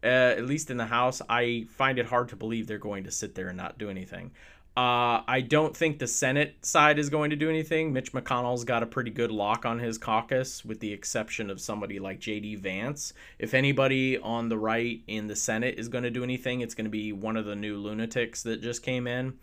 uh, 0.05 0.07
at 0.07 0.47
least 0.47 0.71
in 0.71 0.77
the 0.77 0.87
house 0.87 1.21
i 1.29 1.67
find 1.71 1.99
it 1.99 2.07
hard 2.07 2.29
to 2.29 2.37
believe 2.37 2.67
they're 2.67 2.79
going 2.79 3.05
to 3.05 3.11
sit 3.11 3.35
there 3.35 3.49
and 3.49 3.57
not 3.57 3.79
do 3.79 3.91
anything 3.91 4.31
uh, 4.79 5.25
I 5.27 5.41
don't 5.41 5.77
think 5.77 5.99
the 5.99 6.07
Senate 6.07 6.65
side 6.65 7.01
is 7.01 7.11
going 7.11 7.31
to 7.31 7.37
do 7.37 7.51
anything. 7.51 7.93
Mitch 7.93 8.13
McConnell's 8.13 8.63
got 8.63 8.85
a 8.85 8.87
pretty 8.87 9.11
good 9.11 9.33
lock 9.33 9.67
on 9.67 9.81
his 9.81 9.99
caucus, 9.99 10.65
with 10.65 10.79
the 10.79 10.93
exception 10.93 11.51
of 11.51 11.61
somebody 11.61 11.99
like 11.99 12.21
J.D. 12.21 12.55
Vance. 12.55 13.13
If 13.41 13.55
anybody 13.55 14.19
on 14.19 14.49
the 14.49 14.57
right 14.57 15.01
in 15.09 15.27
the 15.27 15.35
Senate 15.35 15.81
is 15.81 15.89
going 15.89 16.05
to 16.05 16.13
do 16.13 16.23
anything, 16.23 16.61
it's 16.61 16.77
going 16.77 16.85
to 16.85 16.91
be 16.91 17.13
one 17.13 17.37
of 17.37 17.45
the 17.45 17.57
new 17.57 17.77
lunatics 17.77 18.45
that 18.45 18.63
just 18.63 18.85
came 18.85 19.09
in. 19.09 19.37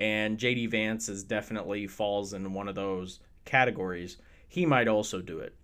And 0.00 0.38
J.D. 0.38 0.66
Vance 0.66 1.08
is 1.08 1.22
definitely 1.22 1.86
falls 1.86 2.32
in 2.32 2.52
one 2.54 2.68
of 2.68 2.74
those 2.74 3.20
categories. 3.44 4.16
He 4.48 4.66
might 4.66 4.88
also 4.88 5.20
do 5.20 5.38
it. 5.38 5.54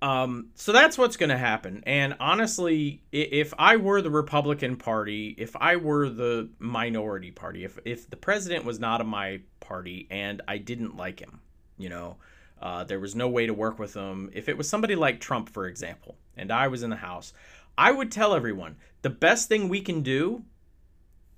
Um, 0.00 0.50
so 0.54 0.72
that's 0.72 0.96
what's 0.96 1.16
going 1.16 1.30
to 1.30 1.38
happen. 1.38 1.82
And 1.84 2.14
honestly, 2.20 3.02
if 3.10 3.52
I 3.58 3.76
were 3.76 4.00
the 4.00 4.10
Republican 4.10 4.76
Party, 4.76 5.34
if 5.36 5.56
I 5.56 5.76
were 5.76 6.08
the 6.08 6.50
minority 6.58 7.32
party, 7.32 7.64
if 7.64 7.78
if 7.84 8.08
the 8.08 8.16
president 8.16 8.64
was 8.64 8.78
not 8.78 9.00
of 9.00 9.08
my 9.08 9.40
party 9.60 10.06
and 10.10 10.40
I 10.46 10.58
didn't 10.58 10.96
like 10.96 11.20
him, 11.20 11.40
you 11.78 11.88
know, 11.88 12.16
uh, 12.62 12.84
there 12.84 13.00
was 13.00 13.16
no 13.16 13.28
way 13.28 13.46
to 13.46 13.54
work 13.54 13.78
with 13.78 13.94
him. 13.94 14.30
If 14.32 14.48
it 14.48 14.56
was 14.56 14.68
somebody 14.68 14.94
like 14.94 15.20
Trump, 15.20 15.48
for 15.48 15.66
example, 15.66 16.16
and 16.36 16.52
I 16.52 16.68
was 16.68 16.84
in 16.84 16.90
the 16.90 16.96
House, 16.96 17.32
I 17.76 17.90
would 17.90 18.12
tell 18.12 18.34
everyone 18.34 18.76
the 19.02 19.10
best 19.10 19.48
thing 19.48 19.68
we 19.68 19.80
can 19.80 20.02
do, 20.02 20.44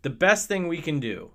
the 0.03 0.11
best 0.11 0.49
thing 0.49 0.69
we 0.69 0.83
can 0.83 1.01
do, 1.01 1.31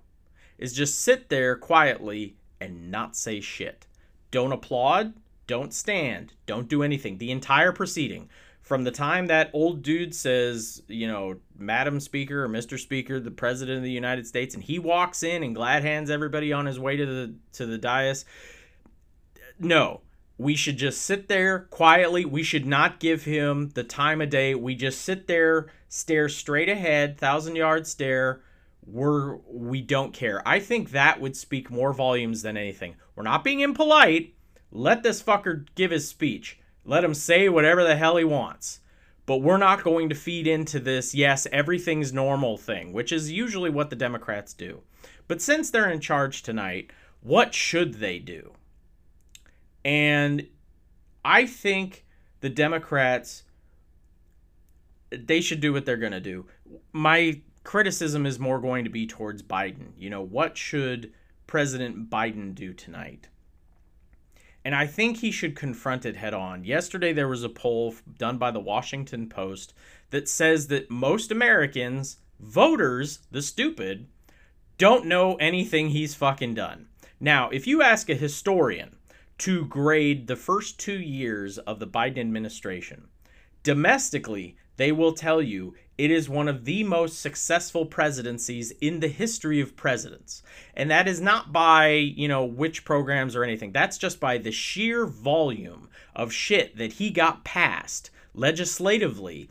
is 0.58 0.72
just 0.72 1.00
sit 1.00 1.28
there 1.28 1.56
quietly 1.56 2.36
and 2.60 2.90
not 2.90 3.16
say 3.16 3.40
shit. 3.40 3.86
Don't 4.30 4.52
applaud 4.52 5.14
don't 5.46 5.72
stand. 5.72 6.32
Don't 6.46 6.68
do 6.68 6.82
anything. 6.82 7.18
The 7.18 7.30
entire 7.30 7.72
proceeding. 7.72 8.28
From 8.62 8.82
the 8.82 8.90
time 8.90 9.26
that 9.26 9.50
old 9.52 9.82
dude 9.82 10.12
says, 10.12 10.82
you 10.88 11.06
know, 11.06 11.36
Madam 11.56 12.00
Speaker 12.00 12.44
or 12.44 12.48
Mr. 12.48 12.78
Speaker, 12.78 13.20
the 13.20 13.30
President 13.30 13.76
of 13.78 13.84
the 13.84 13.90
United 13.90 14.26
States, 14.26 14.56
and 14.56 14.64
he 14.64 14.80
walks 14.80 15.22
in 15.22 15.44
and 15.44 15.54
glad 15.54 15.84
hands 15.84 16.10
everybody 16.10 16.52
on 16.52 16.66
his 16.66 16.78
way 16.78 16.96
to 16.96 17.06
the 17.06 17.34
to 17.52 17.66
the 17.66 17.78
dais. 17.78 18.24
No, 19.60 20.00
we 20.36 20.56
should 20.56 20.78
just 20.78 21.02
sit 21.02 21.28
there 21.28 21.60
quietly. 21.60 22.24
We 22.24 22.42
should 22.42 22.66
not 22.66 22.98
give 22.98 23.22
him 23.22 23.70
the 23.70 23.84
time 23.84 24.20
of 24.20 24.30
day. 24.30 24.56
We 24.56 24.74
just 24.74 25.00
sit 25.02 25.28
there, 25.28 25.68
stare 25.88 26.28
straight 26.28 26.68
ahead, 26.68 27.18
thousand 27.18 27.54
yard 27.54 27.86
stare. 27.86 28.42
We're 28.86 29.36
we 29.48 29.80
don't 29.82 30.14
care. 30.14 30.46
I 30.46 30.60
think 30.60 30.90
that 30.90 31.20
would 31.20 31.36
speak 31.36 31.70
more 31.70 31.92
volumes 31.92 32.42
than 32.42 32.56
anything. 32.56 32.96
We're 33.14 33.24
not 33.24 33.44
being 33.44 33.60
impolite. 33.60 34.34
Let 34.70 35.02
this 35.02 35.22
fucker 35.22 35.66
give 35.74 35.90
his 35.90 36.08
speech. 36.08 36.58
Let 36.84 37.04
him 37.04 37.14
say 37.14 37.48
whatever 37.48 37.82
the 37.82 37.96
hell 37.96 38.16
he 38.16 38.24
wants. 38.24 38.80
But 39.26 39.38
we're 39.38 39.56
not 39.56 39.82
going 39.82 40.08
to 40.08 40.14
feed 40.14 40.46
into 40.46 40.78
this, 40.78 41.12
yes, 41.12 41.48
everything's 41.50 42.12
normal 42.12 42.56
thing, 42.56 42.92
which 42.92 43.10
is 43.10 43.32
usually 43.32 43.70
what 43.70 43.90
the 43.90 43.96
Democrats 43.96 44.54
do. 44.54 44.82
But 45.26 45.42
since 45.42 45.68
they're 45.70 45.90
in 45.90 46.00
charge 46.00 46.42
tonight, 46.42 46.92
what 47.22 47.52
should 47.52 47.94
they 47.94 48.20
do? 48.20 48.52
And 49.84 50.46
I 51.24 51.46
think 51.46 52.04
the 52.40 52.48
Democrats 52.48 53.42
they 55.10 55.40
should 55.40 55.60
do 55.60 55.72
what 55.72 55.84
they're 55.86 55.96
going 55.96 56.12
to 56.12 56.20
do. 56.20 56.46
My 56.92 57.40
criticism 57.66 58.24
is 58.24 58.38
more 58.38 58.60
going 58.60 58.84
to 58.84 58.90
be 58.90 59.06
towards 59.06 59.42
Biden. 59.42 59.88
You 59.98 60.08
know, 60.08 60.22
what 60.22 60.56
should 60.56 61.12
President 61.46 62.08
Biden 62.08 62.54
do 62.54 62.72
tonight? 62.72 63.28
And 64.64 64.74
I 64.74 64.86
think 64.86 65.18
he 65.18 65.30
should 65.30 65.56
confront 65.56 66.06
it 66.06 66.16
head 66.16 66.32
on. 66.32 66.64
Yesterday, 66.64 67.12
there 67.12 67.28
was 67.28 67.42
a 67.42 67.48
poll 67.48 67.94
done 68.18 68.38
by 68.38 68.52
the 68.52 68.60
Washington 68.60 69.28
Post 69.28 69.74
that 70.10 70.28
says 70.28 70.68
that 70.68 70.90
most 70.90 71.30
Americans, 71.30 72.18
voters, 72.38 73.18
the 73.30 73.42
stupid, 73.42 74.06
don't 74.78 75.06
know 75.06 75.34
anything 75.36 75.88
he's 75.88 76.14
fucking 76.14 76.54
done. 76.54 76.86
Now, 77.18 77.50
if 77.50 77.66
you 77.66 77.82
ask 77.82 78.08
a 78.08 78.14
historian 78.14 78.96
to 79.38 79.66
grade 79.66 80.26
the 80.26 80.36
first 80.36 80.78
two 80.78 81.00
years 81.00 81.58
of 81.58 81.80
the 81.80 81.86
Biden 81.86 82.18
administration, 82.18 83.08
domestically, 83.62 84.56
they 84.76 84.92
will 84.92 85.12
tell 85.12 85.40
you 85.40 85.74
it 85.98 86.10
is 86.10 86.28
one 86.28 86.48
of 86.48 86.64
the 86.66 86.84
most 86.84 87.20
successful 87.20 87.86
presidencies 87.86 88.70
in 88.80 89.00
the 89.00 89.08
history 89.08 89.60
of 89.60 89.76
presidents. 89.76 90.42
And 90.74 90.90
that 90.90 91.08
is 91.08 91.20
not 91.20 91.52
by, 91.52 91.88
you 91.88 92.28
know, 92.28 92.44
which 92.44 92.84
programs 92.84 93.34
or 93.34 93.42
anything. 93.42 93.72
That's 93.72 93.96
just 93.96 94.20
by 94.20 94.36
the 94.36 94.52
sheer 94.52 95.06
volume 95.06 95.88
of 96.14 96.32
shit 96.32 96.76
that 96.76 96.94
he 96.94 97.10
got 97.10 97.44
passed 97.44 98.10
legislatively 98.34 99.48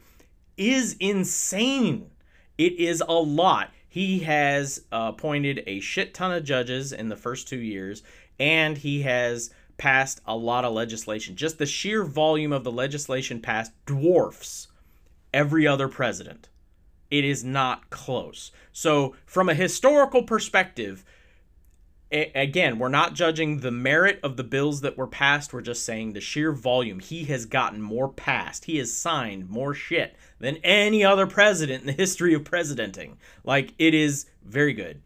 is 0.55 0.96
insane. 1.00 2.12
It 2.58 2.74
is 2.74 3.01
a 3.08 3.13
lot. 3.13 3.72
He 3.89 4.20
has 4.20 4.84
appointed 4.91 5.63
a 5.65 5.79
shit 5.79 6.13
ton 6.13 6.32
of 6.32 6.44
judges 6.44 6.94
in 6.94 7.10
the 7.10 7.15
first 7.15 7.48
two 7.48 7.58
years, 7.58 8.03
and 8.39 8.77
he 8.77 9.01
has 9.01 9.50
passed 9.77 10.22
a 10.25 10.36
lot 10.36 10.63
of 10.63 10.74
legislation. 10.74 11.36
Just 11.36 11.58
the 11.58 11.65
sheer 11.65 12.03
volume 12.03 12.53
of 12.53 12.63
the 12.63 12.72
legislation 12.72 13.41
passed 13.41 13.72
dwarfs 13.86 14.67
every 15.36 15.68
other 15.68 15.89
president. 15.89 16.48
It 17.12 17.25
is 17.25 17.44
not 17.44 17.92
close. 17.92 18.51
So, 18.72 19.15
from 19.27 19.50
a 19.50 19.54
historical 19.54 20.24
perspective, 20.24 21.06
again, 22.12 22.80
we're 22.80 22.88
not 22.88 23.13
judging 23.13 23.60
the 23.60 23.70
merit 23.70 24.20
of 24.24 24.38
the 24.38 24.44
bills 24.44 24.82
that 24.82 24.98
were 24.98 25.06
passed. 25.06 25.54
We're 25.54 25.62
just 25.62 25.86
saying 25.86 26.13
the 26.13 26.22
sheer 26.22 26.51
volume. 26.54 27.00
He 27.00 27.25
has 27.25 27.46
gotten 27.46 27.82
more 27.82 28.10
passed. 28.10 28.65
He 28.65 28.77
has 28.77 28.94
signed 28.94 29.50
more 29.50 29.75
shit 29.75 30.15
than 30.39 30.58
any 30.63 31.04
other 31.04 31.27
president 31.27 31.82
in 31.82 31.88
the 31.88 31.94
history 32.04 32.34
of 32.34 32.46
presidenting. 32.46 33.18
Like, 33.44 33.74
it 33.77 33.94
is 33.94 34.27
very 34.44 34.74
good. 34.74 35.01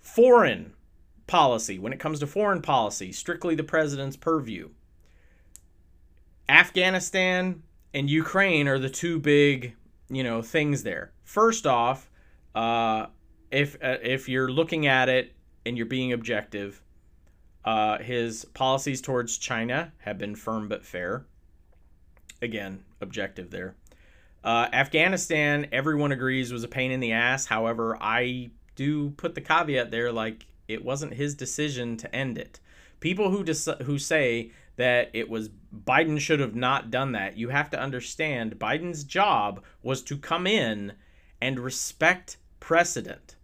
Foreign 0.00 0.72
policy, 1.26 1.78
when 1.78 1.92
it 1.92 2.00
comes 2.00 2.18
to 2.20 2.26
foreign 2.26 2.62
policy, 2.62 3.12
strictly 3.12 3.54
the 3.54 3.62
president's 3.62 4.16
purview. 4.16 4.70
Afghanistan 6.48 7.62
and 7.94 8.08
Ukraine 8.10 8.68
are 8.68 8.78
the 8.78 8.90
two 8.90 9.18
big, 9.18 9.74
you 10.08 10.22
know, 10.22 10.42
things 10.42 10.82
there. 10.82 11.12
First 11.24 11.66
off, 11.66 12.10
uh, 12.54 13.06
if 13.50 13.76
uh, 13.82 13.96
if 14.02 14.28
you're 14.28 14.50
looking 14.50 14.86
at 14.86 15.08
it 15.08 15.32
and 15.64 15.76
you're 15.76 15.86
being 15.86 16.12
objective, 16.12 16.82
uh, 17.64 17.98
his 17.98 18.44
policies 18.46 19.00
towards 19.00 19.38
China 19.38 19.92
have 19.98 20.18
been 20.18 20.34
firm 20.34 20.68
but 20.68 20.84
fair. 20.84 21.26
Again, 22.40 22.84
objective 23.00 23.50
there. 23.50 23.74
Uh, 24.44 24.68
Afghanistan, 24.72 25.66
everyone 25.72 26.12
agrees 26.12 26.52
was 26.52 26.62
a 26.62 26.68
pain 26.68 26.92
in 26.92 27.00
the 27.00 27.12
ass. 27.12 27.46
However, 27.46 27.98
I 28.00 28.50
do 28.76 29.10
put 29.10 29.34
the 29.34 29.40
caveat 29.40 29.90
there, 29.90 30.12
like 30.12 30.46
it 30.68 30.84
wasn't 30.84 31.14
his 31.14 31.34
decision 31.34 31.96
to 31.96 32.14
end 32.14 32.38
it. 32.38 32.60
People 33.00 33.30
who 33.30 33.42
dis- 33.42 33.68
who 33.84 33.98
say 33.98 34.52
that 34.78 35.10
it 35.12 35.28
was 35.28 35.50
Biden 35.84 36.18
should 36.18 36.40
have 36.40 36.54
not 36.54 36.90
done 36.90 37.12
that. 37.12 37.36
You 37.36 37.50
have 37.50 37.68
to 37.70 37.80
understand 37.80 38.58
Biden's 38.58 39.04
job 39.04 39.62
was 39.82 40.02
to 40.02 40.16
come 40.16 40.46
in 40.46 40.94
and 41.42 41.58
respect 41.58 42.38
precedent. 42.60 43.36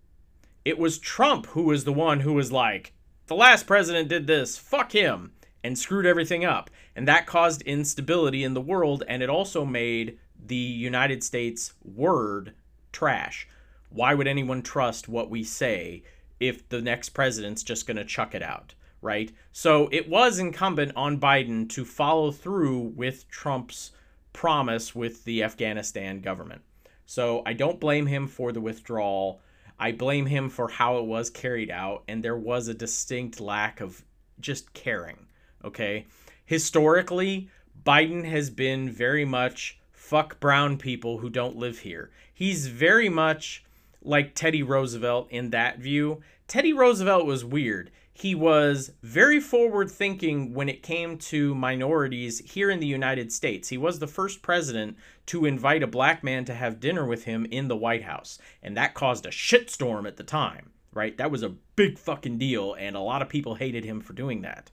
It 0.64 0.78
was 0.78 0.98
Trump 0.98 1.46
who 1.46 1.64
was 1.64 1.84
the 1.84 1.92
one 1.92 2.20
who 2.20 2.32
was 2.32 2.50
like, 2.50 2.94
the 3.26 3.34
last 3.34 3.66
president 3.66 4.08
did 4.08 4.26
this, 4.26 4.56
fuck 4.56 4.92
him, 4.92 5.32
and 5.62 5.78
screwed 5.78 6.06
everything 6.06 6.44
up. 6.44 6.70
And 6.94 7.08
that 7.08 7.26
caused 7.26 7.62
instability 7.62 8.44
in 8.44 8.54
the 8.54 8.60
world, 8.60 9.02
and 9.08 9.22
it 9.22 9.28
also 9.28 9.64
made 9.64 10.18
the 10.46 10.54
United 10.54 11.24
States 11.24 11.72
word 11.82 12.54
trash. 12.92 13.48
Why 13.90 14.14
would 14.14 14.28
anyone 14.28 14.62
trust 14.62 15.08
what 15.08 15.30
we 15.30 15.42
say 15.42 16.04
if 16.38 16.68
the 16.68 16.80
next 16.80 17.10
president's 17.10 17.62
just 17.62 17.86
going 17.86 17.96
to 17.96 18.04
chuck 18.04 18.34
it 18.34 18.42
out? 18.42 18.74
Right? 19.04 19.30
So 19.52 19.88
it 19.92 20.08
was 20.08 20.38
incumbent 20.38 20.92
on 20.96 21.20
Biden 21.20 21.68
to 21.70 21.84
follow 21.84 22.32
through 22.32 22.78
with 22.96 23.28
Trump's 23.28 23.92
promise 24.32 24.94
with 24.94 25.22
the 25.24 25.44
Afghanistan 25.44 26.20
government. 26.20 26.62
So 27.06 27.42
I 27.44 27.52
don't 27.52 27.78
blame 27.78 28.06
him 28.06 28.26
for 28.26 28.50
the 28.50 28.62
withdrawal. 28.62 29.40
I 29.78 29.92
blame 29.92 30.26
him 30.26 30.48
for 30.48 30.68
how 30.68 30.98
it 30.98 31.04
was 31.04 31.28
carried 31.28 31.70
out, 31.70 32.02
and 32.08 32.24
there 32.24 32.36
was 32.36 32.66
a 32.66 32.74
distinct 32.74 33.40
lack 33.40 33.80
of 33.80 34.02
just 34.40 34.72
caring. 34.72 35.26
Okay. 35.62 36.06
Historically, 36.46 37.50
Biden 37.84 38.24
has 38.24 38.48
been 38.48 38.90
very 38.90 39.24
much 39.24 39.78
fuck 39.92 40.40
brown 40.40 40.78
people 40.78 41.18
who 41.18 41.28
don't 41.28 41.56
live 41.56 41.80
here. 41.80 42.10
He's 42.32 42.68
very 42.68 43.08
much 43.08 43.64
like 44.02 44.34
Teddy 44.34 44.62
Roosevelt 44.62 45.30
in 45.30 45.50
that 45.50 45.78
view. 45.78 46.22
Teddy 46.46 46.72
Roosevelt 46.72 47.26
was 47.26 47.44
weird 47.44 47.90
he 48.16 48.32
was 48.32 48.92
very 49.02 49.40
forward 49.40 49.90
thinking 49.90 50.54
when 50.54 50.68
it 50.68 50.84
came 50.84 51.18
to 51.18 51.52
minorities 51.52 52.38
here 52.38 52.70
in 52.70 52.78
the 52.78 52.86
United 52.86 53.32
States. 53.32 53.68
He 53.68 53.76
was 53.76 53.98
the 53.98 54.06
first 54.06 54.40
president 54.40 54.96
to 55.26 55.44
invite 55.44 55.82
a 55.82 55.88
black 55.88 56.22
man 56.22 56.44
to 56.44 56.54
have 56.54 56.78
dinner 56.78 57.04
with 57.04 57.24
him 57.24 57.44
in 57.46 57.66
the 57.66 57.76
White 57.76 58.04
House, 58.04 58.38
and 58.62 58.76
that 58.76 58.94
caused 58.94 59.26
a 59.26 59.30
shitstorm 59.30 60.06
at 60.06 60.16
the 60.16 60.22
time, 60.22 60.70
right? 60.92 61.18
That 61.18 61.32
was 61.32 61.42
a 61.42 61.56
big 61.74 61.98
fucking 61.98 62.38
deal, 62.38 62.74
and 62.74 62.94
a 62.94 63.00
lot 63.00 63.20
of 63.20 63.28
people 63.28 63.56
hated 63.56 63.84
him 63.84 64.00
for 64.00 64.12
doing 64.12 64.42
that. 64.42 64.70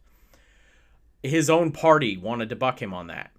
His 1.23 1.49
own 1.49 1.71
party 1.71 2.17
wanted 2.17 2.49
to 2.49 2.55
buck 2.55 2.79
him 2.79 2.93
on 2.93 3.07
that. 3.07 3.31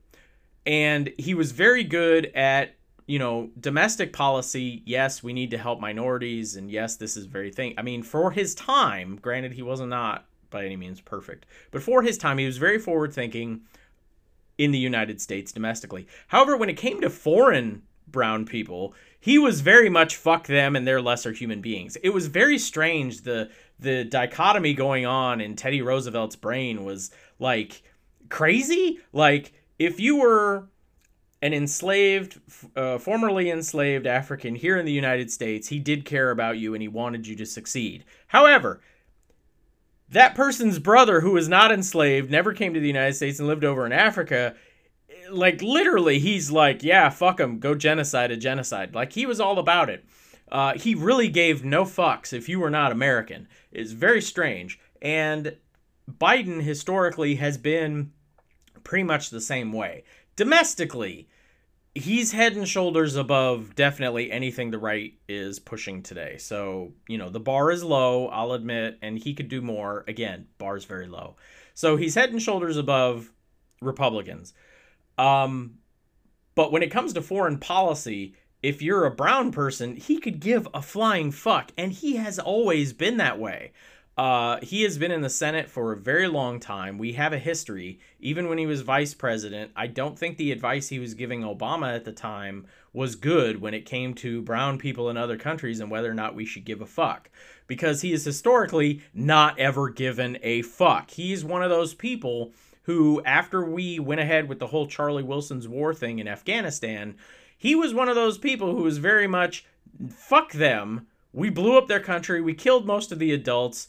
And 0.66 1.12
he 1.16 1.32
was 1.32 1.52
very 1.52 1.84
good 1.84 2.26
at 2.34 2.74
you 3.12 3.18
know, 3.18 3.50
domestic 3.60 4.10
policy, 4.10 4.82
yes, 4.86 5.22
we 5.22 5.34
need 5.34 5.50
to 5.50 5.58
help 5.58 5.78
minorities, 5.78 6.56
and 6.56 6.70
yes, 6.70 6.96
this 6.96 7.14
is 7.14 7.26
very 7.26 7.52
thing. 7.52 7.74
I 7.76 7.82
mean, 7.82 8.02
for 8.02 8.30
his 8.30 8.54
time, 8.54 9.18
granted, 9.20 9.52
he 9.52 9.60
was 9.60 9.80
not 9.80 9.88
not 9.90 10.24
by 10.48 10.64
any 10.64 10.76
means 10.76 10.98
perfect, 10.98 11.44
but 11.72 11.82
for 11.82 12.00
his 12.00 12.16
time, 12.16 12.38
he 12.38 12.46
was 12.46 12.56
very 12.56 12.78
forward 12.78 13.12
thinking 13.12 13.60
in 14.56 14.70
the 14.70 14.78
United 14.78 15.20
States 15.20 15.52
domestically. 15.52 16.06
However, 16.28 16.56
when 16.56 16.70
it 16.70 16.78
came 16.78 17.02
to 17.02 17.10
foreign 17.10 17.82
brown 18.06 18.46
people, 18.46 18.94
he 19.20 19.38
was 19.38 19.60
very 19.60 19.90
much 19.90 20.16
fuck 20.16 20.46
them 20.46 20.74
and 20.74 20.86
they're 20.86 21.02
lesser 21.02 21.32
human 21.32 21.60
beings. 21.60 21.96
It 21.96 22.14
was 22.14 22.28
very 22.28 22.56
strange 22.56 23.24
the 23.24 23.50
the 23.78 24.04
dichotomy 24.04 24.72
going 24.72 25.04
on 25.04 25.42
in 25.42 25.54
Teddy 25.54 25.82
Roosevelt's 25.82 26.36
brain 26.36 26.82
was 26.82 27.10
like 27.38 27.82
crazy. 28.30 29.00
Like 29.12 29.52
if 29.78 30.00
you 30.00 30.16
were 30.16 30.68
an 31.42 31.52
enslaved, 31.52 32.40
uh, 32.76 32.98
formerly 32.98 33.50
enslaved 33.50 34.06
African 34.06 34.54
here 34.54 34.78
in 34.78 34.86
the 34.86 34.92
United 34.92 35.30
States, 35.30 35.68
he 35.68 35.80
did 35.80 36.04
care 36.04 36.30
about 36.30 36.56
you 36.56 36.72
and 36.72 36.80
he 36.80 36.88
wanted 36.88 37.26
you 37.26 37.34
to 37.36 37.44
succeed. 37.44 38.04
However, 38.28 38.80
that 40.08 40.36
person's 40.36 40.78
brother 40.78 41.20
who 41.20 41.32
was 41.32 41.48
not 41.48 41.72
enslaved, 41.72 42.30
never 42.30 42.52
came 42.52 42.72
to 42.74 42.80
the 42.80 42.86
United 42.86 43.14
States 43.14 43.40
and 43.40 43.48
lived 43.48 43.64
over 43.64 43.84
in 43.84 43.92
Africa, 43.92 44.54
like 45.30 45.60
literally, 45.62 46.20
he's 46.20 46.52
like, 46.52 46.84
yeah, 46.84 47.08
fuck 47.08 47.40
him, 47.40 47.58
go 47.58 47.74
genocide 47.74 48.30
a 48.30 48.36
genocide. 48.36 48.94
Like 48.94 49.12
he 49.12 49.26
was 49.26 49.40
all 49.40 49.58
about 49.58 49.90
it. 49.90 50.04
Uh, 50.50 50.74
he 50.74 50.94
really 50.94 51.28
gave 51.28 51.64
no 51.64 51.84
fucks 51.84 52.32
if 52.32 52.48
you 52.48 52.60
were 52.60 52.70
not 52.70 52.92
American. 52.92 53.48
It's 53.72 53.92
very 53.92 54.20
strange. 54.20 54.78
And 55.00 55.56
Biden 56.08 56.62
historically 56.62 57.36
has 57.36 57.58
been 57.58 58.12
pretty 58.84 59.04
much 59.04 59.30
the 59.30 59.40
same 59.40 59.72
way. 59.72 60.04
Domestically, 60.36 61.28
he's 61.94 62.32
head 62.32 62.54
and 62.54 62.66
shoulders 62.66 63.16
above 63.16 63.74
definitely 63.74 64.30
anything 64.30 64.70
the 64.70 64.78
right 64.78 65.14
is 65.28 65.58
pushing 65.58 66.02
today. 66.02 66.36
So, 66.38 66.92
you 67.08 67.18
know, 67.18 67.28
the 67.28 67.40
bar 67.40 67.70
is 67.70 67.84
low, 67.84 68.28
I'll 68.28 68.52
admit, 68.52 68.98
and 69.02 69.18
he 69.18 69.34
could 69.34 69.48
do 69.48 69.60
more. 69.60 70.04
Again, 70.08 70.46
bar's 70.58 70.84
very 70.84 71.06
low. 71.06 71.36
So 71.74 71.96
he's 71.96 72.14
head 72.14 72.30
and 72.30 72.40
shoulders 72.40 72.76
above 72.76 73.30
Republicans. 73.80 74.54
Um, 75.18 75.78
but 76.54 76.72
when 76.72 76.82
it 76.82 76.90
comes 76.90 77.12
to 77.12 77.22
foreign 77.22 77.58
policy, 77.58 78.34
if 78.62 78.80
you're 78.80 79.04
a 79.04 79.10
brown 79.10 79.52
person, 79.52 79.96
he 79.96 80.18
could 80.18 80.40
give 80.40 80.68
a 80.72 80.80
flying 80.80 81.30
fuck, 81.30 81.72
and 81.76 81.92
he 81.92 82.16
has 82.16 82.38
always 82.38 82.92
been 82.92 83.18
that 83.18 83.38
way. 83.38 83.72
Uh, 84.16 84.58
he 84.62 84.82
has 84.82 84.98
been 84.98 85.10
in 85.10 85.22
the 85.22 85.30
Senate 85.30 85.70
for 85.70 85.92
a 85.92 85.96
very 85.96 86.28
long 86.28 86.60
time. 86.60 86.98
We 86.98 87.14
have 87.14 87.32
a 87.32 87.38
history. 87.38 87.98
Even 88.20 88.48
when 88.48 88.58
he 88.58 88.66
was 88.66 88.82
vice 88.82 89.14
president, 89.14 89.70
I 89.74 89.86
don't 89.86 90.18
think 90.18 90.36
the 90.36 90.52
advice 90.52 90.88
he 90.88 90.98
was 90.98 91.14
giving 91.14 91.42
Obama 91.42 91.94
at 91.94 92.04
the 92.04 92.12
time 92.12 92.66
was 92.92 93.16
good 93.16 93.60
when 93.60 93.72
it 93.72 93.86
came 93.86 94.12
to 94.14 94.42
brown 94.42 94.78
people 94.78 95.08
in 95.08 95.16
other 95.16 95.38
countries 95.38 95.80
and 95.80 95.90
whether 95.90 96.10
or 96.10 96.14
not 96.14 96.34
we 96.34 96.44
should 96.44 96.66
give 96.66 96.82
a 96.82 96.86
fuck. 96.86 97.30
Because 97.66 98.02
he 98.02 98.12
is 98.12 98.24
historically 98.24 99.02
not 99.14 99.58
ever 99.58 99.88
given 99.88 100.36
a 100.42 100.60
fuck. 100.60 101.10
He's 101.10 101.42
one 101.42 101.62
of 101.62 101.70
those 101.70 101.94
people 101.94 102.52
who, 102.82 103.22
after 103.24 103.64
we 103.64 103.98
went 103.98 104.20
ahead 104.20 104.46
with 104.46 104.58
the 104.58 104.66
whole 104.66 104.86
Charlie 104.86 105.22
Wilson's 105.22 105.68
war 105.68 105.94
thing 105.94 106.18
in 106.18 106.28
Afghanistan, 106.28 107.16
he 107.56 107.74
was 107.74 107.94
one 107.94 108.08
of 108.08 108.14
those 108.16 108.36
people 108.36 108.74
who 108.74 108.82
was 108.82 108.98
very 108.98 109.26
much 109.26 109.64
fuck 110.10 110.52
them. 110.52 111.06
We 111.32 111.48
blew 111.48 111.78
up 111.78 111.88
their 111.88 112.00
country. 112.00 112.42
We 112.42 112.52
killed 112.54 112.86
most 112.86 113.10
of 113.10 113.18
the 113.18 113.32
adults. 113.32 113.88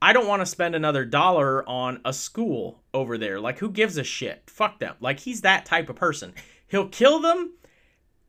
I 0.00 0.12
don't 0.12 0.28
want 0.28 0.42
to 0.42 0.46
spend 0.46 0.74
another 0.74 1.04
dollar 1.04 1.66
on 1.68 2.00
a 2.04 2.12
school 2.12 2.82
over 2.92 3.16
there. 3.16 3.40
Like, 3.40 3.58
who 3.58 3.70
gives 3.70 3.96
a 3.96 4.04
shit? 4.04 4.42
Fuck 4.46 4.78
them. 4.78 4.94
Like, 5.00 5.20
he's 5.20 5.40
that 5.40 5.64
type 5.64 5.88
of 5.88 5.96
person. 5.96 6.34
He'll 6.68 6.88
kill 6.88 7.20
them 7.20 7.54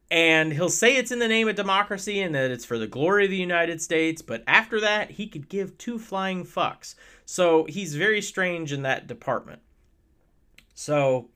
and 0.09 0.53
he'll 0.53 0.69
say 0.69 0.95
it's 0.95 1.11
in 1.11 1.19
the 1.19 1.27
name 1.27 1.47
of 1.49 1.55
democracy 1.55 2.21
and 2.21 2.33
that 2.33 2.51
it's 2.51 2.63
for 2.63 2.77
the 2.77 2.87
glory 2.87 3.25
of 3.25 3.31
the 3.31 3.37
United 3.37 3.81
States. 3.81 4.21
But 4.21 4.43
after 4.47 4.79
that, 4.79 5.11
he 5.11 5.27
could 5.27 5.49
give 5.49 5.77
two 5.77 5.99
flying 5.99 6.45
fucks. 6.45 6.95
So 7.25 7.65
he's 7.65 7.95
very 7.95 8.21
strange 8.21 8.71
in 8.71 8.83
that 8.83 9.07
department. 9.07 9.61
So 10.73 11.29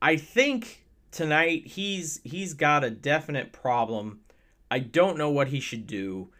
I 0.00 0.16
think 0.16 0.86
tonight 1.10 1.66
he's 1.66 2.20
he's 2.24 2.54
got 2.54 2.84
a 2.84 2.90
definite 2.90 3.52
problem. 3.52 4.20
I 4.70 4.78
don't 4.78 5.18
know 5.18 5.30
what 5.30 5.48
he 5.48 5.60
should 5.60 5.86
do. 5.86 6.30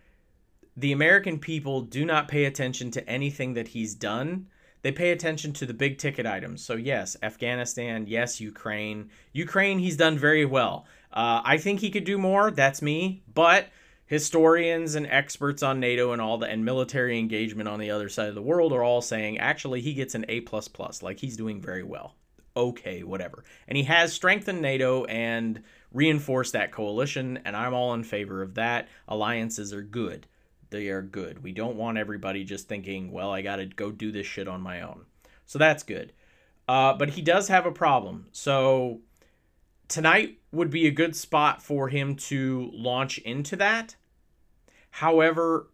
The 0.76 0.92
American 0.92 1.38
people 1.38 1.80
do 1.80 2.04
not 2.04 2.28
pay 2.28 2.44
attention 2.44 2.90
to 2.92 3.08
anything 3.08 3.54
that 3.54 3.68
he's 3.68 3.94
done. 3.94 4.48
They 4.82 4.92
pay 4.92 5.10
attention 5.10 5.52
to 5.54 5.66
the 5.66 5.74
big 5.74 5.96
ticket 5.98 6.26
items. 6.26 6.62
So 6.62 6.74
yes, 6.74 7.16
Afghanistan, 7.22 8.06
yes, 8.06 8.40
Ukraine. 8.40 9.10
Ukraine 9.32 9.78
he's 9.78 9.96
done 9.96 10.18
very 10.18 10.44
well. 10.44 10.86
Uh, 11.12 11.40
I 11.44 11.56
think 11.56 11.80
he 11.80 11.90
could 11.90 12.04
do 12.04 12.18
more. 12.18 12.50
That's 12.50 12.82
me, 12.82 13.22
but 13.32 13.68
historians 14.04 14.94
and 14.94 15.06
experts 15.06 15.62
on 15.62 15.80
NATO 15.80 16.12
and 16.12 16.20
all 16.20 16.38
the 16.38 16.46
and 16.46 16.64
military 16.64 17.18
engagement 17.18 17.68
on 17.68 17.80
the 17.80 17.90
other 17.90 18.08
side 18.08 18.28
of 18.28 18.34
the 18.34 18.42
world 18.42 18.72
are 18.72 18.84
all 18.84 19.00
saying 19.00 19.38
actually 19.38 19.80
he 19.80 19.94
gets 19.94 20.14
an 20.14 20.26
A 20.28 20.42
plus 20.42 20.68
plus, 20.68 21.02
like 21.02 21.18
he's 21.18 21.36
doing 21.36 21.60
very 21.60 21.82
well. 21.82 22.14
Okay, 22.56 23.02
whatever. 23.02 23.44
And 23.66 23.76
he 23.76 23.84
has 23.84 24.12
strengthened 24.12 24.62
NATO 24.62 25.04
and 25.06 25.62
reinforced 25.92 26.52
that 26.52 26.72
coalition, 26.72 27.40
and 27.44 27.56
I'm 27.56 27.74
all 27.74 27.94
in 27.94 28.04
favor 28.04 28.42
of 28.42 28.54
that. 28.54 28.88
Alliances 29.08 29.72
are 29.72 29.82
good. 29.82 30.26
They 30.70 30.88
are 30.88 31.02
good. 31.02 31.42
We 31.42 31.52
don't 31.52 31.76
want 31.76 31.98
everybody 31.98 32.44
just 32.44 32.68
thinking, 32.68 33.12
well, 33.12 33.30
I 33.30 33.42
got 33.42 33.56
to 33.56 33.66
go 33.66 33.90
do 33.90 34.10
this 34.10 34.26
shit 34.26 34.48
on 34.48 34.60
my 34.60 34.82
own. 34.82 35.04
So 35.46 35.58
that's 35.58 35.82
good. 35.82 36.12
Uh, 36.68 36.94
but 36.94 37.10
he 37.10 37.22
does 37.22 37.48
have 37.48 37.66
a 37.66 37.72
problem. 37.72 38.26
So 38.32 39.00
tonight 39.88 40.38
would 40.50 40.70
be 40.70 40.86
a 40.86 40.90
good 40.90 41.14
spot 41.14 41.62
for 41.62 41.88
him 41.88 42.16
to 42.16 42.70
launch 42.72 43.18
into 43.18 43.56
that. 43.56 43.94
However, 44.90 45.70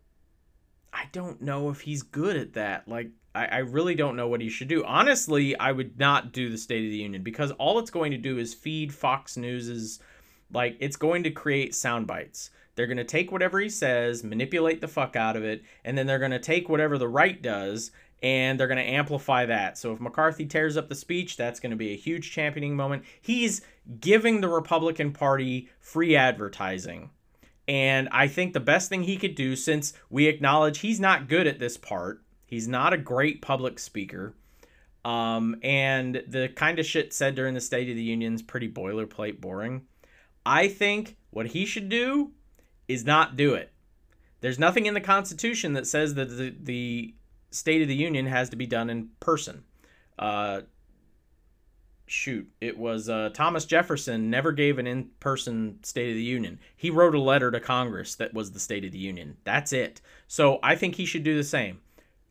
I 0.93 1.05
don't 1.13 1.41
know 1.41 1.71
if 1.71 1.81
he's 1.81 2.03
good 2.03 2.37
at 2.37 2.53
that. 2.53 2.87
Like, 2.87 3.11
I, 3.35 3.47
I 3.47 3.59
really 3.59 3.95
don't 3.95 4.17
know 4.17 4.29
what 4.29 4.43
he 4.43 4.51
should 4.51 4.69
do. 4.69 4.85
Honestly, 4.85 5.59
I 5.59 5.73
would 5.73 5.99
not 5.99 6.33
do 6.33 6.51
the 6.51 6.59
State 6.59 6.85
of 6.85 6.91
the 6.91 6.99
Union 6.99 7.23
because 7.23 7.51
all 7.53 7.79
it's 7.79 7.91
going 7.91 8.11
to 8.11 8.19
do 8.19 8.39
is 8.39 8.53
feed 8.53 8.93
Fox 8.93 9.39
News's, 9.39 10.01
like, 10.53 10.77
it's 10.81 10.97
going 10.97 11.23
to 11.23 11.31
create 11.31 11.75
sound 11.75 12.07
bites. 12.07 12.51
They're 12.75 12.87
going 12.87 12.97
to 12.97 13.05
take 13.05 13.31
whatever 13.31 13.61
he 13.61 13.69
says, 13.69 14.25
manipulate 14.25 14.81
the 14.81 14.89
fuck 14.89 15.17
out 15.17 15.37
of 15.37 15.45
it, 15.45 15.63
and 15.85 15.97
then 15.97 16.07
they're 16.07 16.19
going 16.19 16.31
to 16.31 16.39
take 16.39 16.69
whatever 16.69 16.99
the 16.99 17.09
right 17.09 17.41
does 17.41 17.91
and 18.23 18.59
they're 18.59 18.69
going 18.69 18.79
to 18.79 18.85
amplify 18.85 19.47
that. 19.47 19.77
So 19.77 19.93
if 19.93 20.01
McCarthy 20.01 20.47
tears 20.47 20.77
up 20.77 20.89
the 20.89 20.95
speech, 20.95 21.37
that's 21.37 21.59
going 21.59 21.71
to 21.71 21.77
be 21.77 21.93
a 21.93 21.97
huge 21.97 22.31
championing 22.31 22.77
moment. 22.77 23.05
He's 23.21 23.63
giving 24.01 24.41
the 24.41 24.49
Republican 24.49 25.13
Party 25.13 25.69
free 25.81 26.15
advertising. 26.15 27.11
And 27.67 28.09
I 28.13 28.29
think 28.29 28.53
the 28.53 28.61
best 28.61 28.89
thing 28.89 29.03
he 29.03 29.17
could 29.17 29.35
do, 29.35 29.57
since 29.57 29.93
we 30.09 30.27
acknowledge 30.27 30.79
he's 30.79 31.01
not 31.01 31.29
good 31.29 31.47
at 31.47 31.59
this 31.59 31.77
part, 31.77 32.23
he's 32.47 32.69
not 32.69 32.93
a 32.93 32.99
great 32.99 33.43
public 33.43 33.79
speaker. 33.79 34.35
Um, 35.05 35.57
and 35.63 36.23
the 36.29 36.49
kind 36.49 36.79
of 36.79 36.87
shit 36.87 37.13
said 37.13 37.35
during 37.35 37.55
the 37.55 37.61
State 37.61 37.91
of 37.91 37.97
the 37.97 38.03
Union 38.03 38.35
is 38.35 38.43
pretty 38.43 38.71
boilerplate 38.71 39.41
boring. 39.41 39.83
I 40.47 40.69
think 40.69 41.17
what 41.31 41.47
he 41.47 41.67
should 41.67 41.89
do 41.89 42.33
is 42.93 43.05
not 43.05 43.37
do 43.37 43.55
it. 43.55 43.73
There's 44.41 44.59
nothing 44.59 44.87
in 44.87 44.95
the 44.95 45.01
Constitution 45.01 45.73
that 45.75 45.87
says 45.87 46.15
that 46.15 46.37
the, 46.37 46.55
the 46.61 47.15
State 47.51 47.83
of 47.83 47.89
the 47.89 47.95
Union 47.95 48.27
has 48.27 48.51
to 48.51 48.57
be 48.57 48.67
done 48.67 48.91
in 48.91 49.11
person. 49.21 49.65
Uh, 50.19 50.63
shoot, 52.07 52.51
it 52.61 52.77
was 52.77 53.09
uh, 53.09 53.31
Thomas 53.33 53.65
Jefferson 53.65 54.31
never 54.31 54.53
gave 54.53 54.79
an 54.79 54.87
in 54.87 55.11
person 55.21 55.79
State 55.83 56.11
of 56.11 56.17
the 56.17 56.23
Union. 56.23 56.59
He 56.77 56.91
wrote 56.91 57.15
a 57.15 57.21
letter 57.21 57.51
to 57.51 57.61
Congress 57.61 58.15
that 58.17 58.35
was 58.35 58.51
the 58.51 58.61
State 58.61 58.85
of 58.85 58.93
the 58.93 58.99
Union. 58.99 59.37
That's 59.45 59.73
it. 59.73 60.01
So 60.27 60.59
I 60.63 60.75
think 60.75 60.97
he 60.97 61.07
should 61.07 61.23
do 61.23 61.37
the 61.37 61.45
same. 61.45 61.81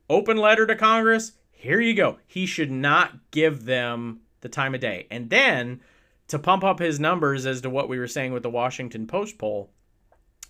Open 0.09 0.37
letter 0.37 0.67
to 0.67 0.75
Congress. 0.75 1.33
Here 1.51 1.79
you 1.79 1.93
go. 1.93 2.17
He 2.27 2.45
should 2.45 2.71
not 2.71 3.31
give 3.31 3.65
them 3.65 4.21
the 4.41 4.49
time 4.49 4.75
of 4.75 4.81
day. 4.81 5.07
And 5.09 5.29
then 5.29 5.79
to 6.27 6.39
pump 6.39 6.63
up 6.63 6.79
his 6.79 6.99
numbers 6.99 7.45
as 7.45 7.61
to 7.61 7.69
what 7.69 7.89
we 7.89 7.99
were 7.99 8.07
saying 8.07 8.33
with 8.33 8.43
the 8.43 8.49
Washington 8.49 9.07
Post 9.07 9.37
poll, 9.37 9.69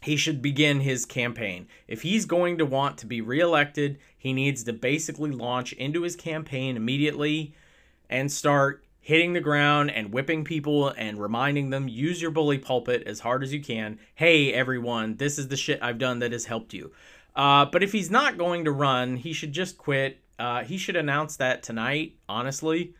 he 0.02 0.18
should 0.18 0.42
begin 0.42 0.80
his 0.80 1.06
campaign. 1.06 1.68
If 1.88 2.02
he's 2.02 2.26
going 2.26 2.58
to 2.58 2.66
want 2.66 2.98
to 3.00 3.06
be 3.06 3.22
reelected, 3.22 4.00
he 4.18 4.34
needs 4.34 4.64
to 4.64 4.74
basically 4.74 5.32
launch 5.32 5.74
into 5.74 6.02
his 6.02 6.16
campaign 6.16 6.76
immediately 6.76 7.54
and 8.10 8.32
start 8.32 8.84
hitting 9.00 9.34
the 9.34 9.40
ground 9.40 9.92
and 9.92 10.12
whipping 10.12 10.44
people 10.44 10.90
and 10.90 11.22
reminding 11.22 11.70
them 11.70 11.88
use 11.88 12.22
your 12.22 12.32
bully 12.32 12.58
pulpit 12.58 13.04
as 13.06 13.20
hard 13.20 13.44
as 13.44 13.54
you 13.54 13.62
can. 13.62 14.00
Hey, 14.16 14.52
everyone, 14.54 15.18
this 15.18 15.38
is 15.38 15.48
the 15.48 15.58
shit 15.58 15.82
I've 15.82 15.98
done 16.00 16.20
that 16.20 16.32
has 16.32 16.46
helped 16.46 16.74
you. 16.74 16.92
Uh, 17.36 17.66
but 17.66 17.84
if 17.84 17.92
he's 17.92 18.12
not 18.12 18.38
going 18.38 18.66
to 18.66 18.72
run, 18.72 19.18
he 19.18 19.34
should 19.34 19.54
just 19.54 19.78
quit. 19.78 20.20
Uh, 20.38 20.64
he 20.64 20.78
should 20.78 20.96
announce 20.96 21.36
that 21.38 21.62
tonight, 21.62 22.14
honestly. 22.28 22.96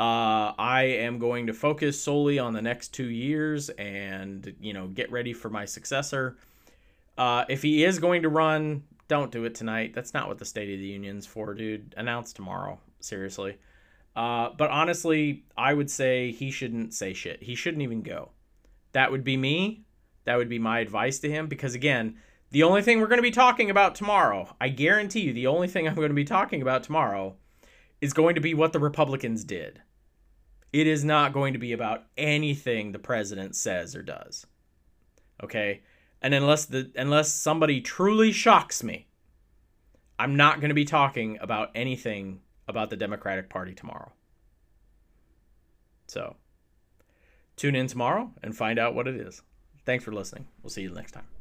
Uh, 0.00 0.54
I 0.58 0.84
am 0.84 1.18
going 1.18 1.46
to 1.48 1.52
focus 1.52 2.02
solely 2.02 2.38
on 2.38 2.54
the 2.54 2.62
next 2.62 2.94
two 2.94 3.10
years 3.10 3.68
and, 3.68 4.54
you 4.58 4.72
know, 4.72 4.86
get 4.86 5.12
ready 5.12 5.34
for 5.34 5.50
my 5.50 5.66
successor. 5.66 6.38
Uh, 7.18 7.44
if 7.50 7.60
he 7.60 7.84
is 7.84 7.98
going 7.98 8.22
to 8.22 8.30
run, 8.30 8.82
don't 9.08 9.30
do 9.30 9.44
it 9.44 9.54
tonight. 9.54 9.92
That's 9.92 10.14
not 10.14 10.26
what 10.26 10.38
the 10.38 10.46
State 10.46 10.72
of 10.72 10.78
the 10.78 10.86
Union's 10.86 11.26
for, 11.26 11.52
dude. 11.52 11.94
Announce 11.98 12.32
tomorrow. 12.32 12.78
Seriously. 13.00 13.58
Uh, 14.16 14.48
but 14.56 14.70
honestly, 14.70 15.44
I 15.54 15.74
would 15.74 15.90
say 15.90 16.32
he 16.32 16.50
shouldn't 16.50 16.94
say 16.94 17.12
shit. 17.12 17.42
He 17.42 17.54
shouldn't 17.54 17.82
even 17.82 18.00
go. 18.00 18.30
That 18.92 19.10
would 19.10 19.22
be 19.22 19.36
me. 19.36 19.82
That 20.24 20.38
would 20.38 20.48
be 20.48 20.58
my 20.58 20.80
advice 20.80 21.18
to 21.18 21.30
him 21.30 21.46
because, 21.46 21.74
again, 21.74 22.16
the 22.52 22.62
only 22.62 22.80
thing 22.80 23.00
we're 23.00 23.06
going 23.06 23.18
to 23.18 23.22
be 23.22 23.30
talking 23.30 23.68
about 23.68 23.94
tomorrow, 23.94 24.56
I 24.58 24.70
guarantee 24.70 25.20
you, 25.20 25.34
the 25.34 25.46
only 25.46 25.68
thing 25.68 25.86
I'm 25.86 25.94
going 25.94 26.08
to 26.08 26.14
be 26.14 26.24
talking 26.24 26.62
about 26.62 26.84
tomorrow 26.84 27.36
is 28.00 28.14
going 28.14 28.34
to 28.34 28.40
be 28.40 28.54
what 28.54 28.72
the 28.72 28.78
Republicans 28.78 29.44
did. 29.44 29.82
It 30.72 30.86
is 30.86 31.04
not 31.04 31.32
going 31.32 31.52
to 31.52 31.58
be 31.58 31.72
about 31.72 32.04
anything 32.16 32.92
the 32.92 32.98
president 32.98 33.56
says 33.56 33.96
or 33.96 34.02
does. 34.02 34.46
Okay? 35.42 35.82
And 36.22 36.34
unless 36.34 36.66
the 36.66 36.90
unless 36.96 37.32
somebody 37.32 37.80
truly 37.80 38.30
shocks 38.30 38.82
me, 38.82 39.08
I'm 40.18 40.36
not 40.36 40.60
going 40.60 40.68
to 40.68 40.74
be 40.74 40.84
talking 40.84 41.38
about 41.40 41.70
anything 41.74 42.40
about 42.68 42.90
the 42.90 42.96
Democratic 42.96 43.48
Party 43.48 43.74
tomorrow. 43.74 44.12
So, 46.06 46.36
tune 47.56 47.74
in 47.74 47.86
tomorrow 47.86 48.32
and 48.42 48.56
find 48.56 48.78
out 48.78 48.94
what 48.94 49.08
it 49.08 49.16
is. 49.16 49.42
Thanks 49.86 50.04
for 50.04 50.12
listening. 50.12 50.46
We'll 50.62 50.70
see 50.70 50.82
you 50.82 50.90
next 50.90 51.12
time. 51.12 51.39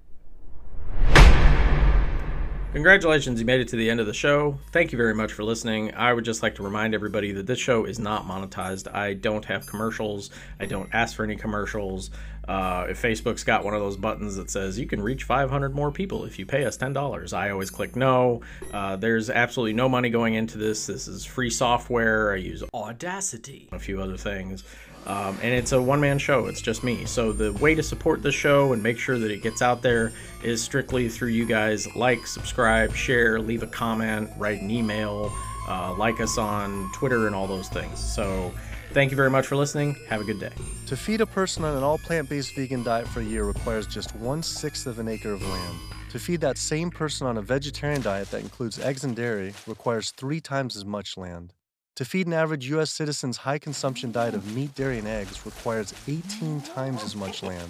Congratulations, 2.72 3.40
you 3.40 3.48
made 3.48 3.62
it 3.62 3.68
to 3.70 3.76
the 3.76 3.90
end 3.90 4.00
of 4.00 4.06
the 4.06 4.14
show. 4.14 4.60
Thank 4.72 4.92
you 4.92 4.98
very 4.98 5.16
much 5.16 5.34
for 5.34 5.44
listening. 5.44 5.92
I 5.96 6.14
would 6.14 6.24
just 6.24 6.44
like 6.44 6.54
to 6.56 6.64
remind 6.64 6.94
everybody 6.94 7.32
that 7.32 7.48
this 7.48 7.58
show 7.58 7.86
is 7.86 7.98
not 7.98 8.28
monetized. 8.28 8.94
I 8.94 9.16
don't 9.16 9.44
have 9.46 9.66
commercials, 9.66 10.30
I 10.60 10.68
don't 10.68 10.88
ask 10.94 11.16
for 11.16 11.24
any 11.24 11.36
commercials. 11.36 12.12
Uh, 12.50 12.88
if 12.90 13.00
Facebook's 13.00 13.44
got 13.44 13.64
one 13.64 13.76
of 13.76 13.80
those 13.80 13.96
buttons 13.96 14.36
that 14.36 14.50
says 14.50 14.80
you 14.80 14.88
can 14.88 15.00
reach 15.00 15.24
500 15.24 15.76
more 15.76 15.92
people 15.92 16.26
if 16.26 16.40
you 16.40 16.48
pay 16.48 16.66
us 16.66 16.80
$10, 16.80 17.32
I 17.32 17.52
always 17.52 17.70
click 17.70 17.96
no. 17.96 18.42
Uh, 18.74 18.96
there's 18.96 19.30
absolutely 19.30 19.74
no 19.74 19.88
money 19.88 20.10
going 20.10 20.34
into 20.34 20.58
this. 20.58 20.88
This 20.88 21.08
is 21.08 21.24
free 21.24 21.52
software. 21.52 22.34
I 22.34 22.38
use 22.38 22.64
Audacity, 22.74 23.70
a 23.72 23.78
few 23.78 24.02
other 24.02 24.18
things. 24.18 24.64
Um, 25.06 25.38
and 25.44 25.54
it's 25.54 25.74
a 25.74 25.82
one 25.82 26.02
man 26.02 26.18
show, 26.18 26.48
it's 26.48 26.60
just 26.60 26.84
me. 26.84 27.06
So 27.06 27.32
the 27.32 27.54
way 27.54 27.76
to 27.76 27.84
support 27.84 28.24
the 28.24 28.32
show 28.32 28.74
and 28.74 28.82
make 28.82 28.98
sure 28.98 29.20
that 29.20 29.30
it 29.30 29.44
gets 29.44 29.62
out 29.62 29.84
there 29.84 30.12
is 30.44 30.60
strictly 30.60 31.08
through 31.08 31.30
you 31.30 31.46
guys. 31.46 31.88
Like, 31.96 32.26
subscribe, 32.26 32.96
share, 32.96 33.40
leave 33.40 33.62
a 33.62 33.68
comment, 33.68 34.28
write 34.40 34.60
an 34.60 34.72
email, 34.72 35.32
uh, 35.68 35.94
like 35.94 36.20
us 36.20 36.40
on 36.40 36.92
Twitter, 36.94 37.28
and 37.28 37.36
all 37.36 37.46
those 37.46 37.70
things. 37.70 38.00
So 38.00 38.52
thank 38.92 39.12
you 39.12 39.18
very 39.18 39.30
much 39.30 39.48
for 39.48 39.56
listening. 39.56 39.96
Have 40.08 40.22
a 40.22 40.24
good 40.24 40.40
day. 40.40 40.52
To 40.88 40.98
feed 40.98 41.22
a 41.22 41.26
person 41.26 41.64
on 41.64 41.76
an 41.76 41.84
all 41.84 41.98
plant 41.98 42.30
based 42.30 42.56
vegan 42.56 42.84
diet 42.84 43.08
for 43.08 43.22
a 43.22 43.24
year 43.24 43.44
requires 43.44 43.88
just 43.88 44.16
one 44.16 44.44
sixth 44.44 44.88
of 44.88 45.00
an 45.00 45.08
acre 45.08 45.34
of 45.34 45.42
land. 45.42 45.78
To 46.12 46.20
feed 46.20 46.42
that 46.42 46.58
same 46.58 46.90
person 46.90 47.28
on 47.28 47.38
a 47.38 47.42
vegetarian 47.42 48.02
diet 48.02 48.32
that 48.32 48.42
includes 48.42 48.80
eggs 48.80 49.04
and 49.04 49.16
dairy 49.16 49.54
requires 49.68 50.12
three 50.12 50.42
times 50.42 50.76
as 50.76 50.84
much 50.84 51.18
land. 51.18 51.54
To 51.98 52.06
feed 52.06 52.28
an 52.28 52.34
average 52.34 52.68
U.S. 52.70 52.92
citizen's 52.92 53.38
high 53.38 53.60
consumption 53.60 54.12
diet 54.12 54.34
of 54.34 54.56
meat, 54.56 54.74
dairy, 54.74 55.00
and 55.00 55.08
eggs 55.08 55.46
requires 55.46 55.94
18 56.08 56.62
times 56.62 57.04
as 57.04 57.16
much 57.16 57.44
land. 57.44 57.70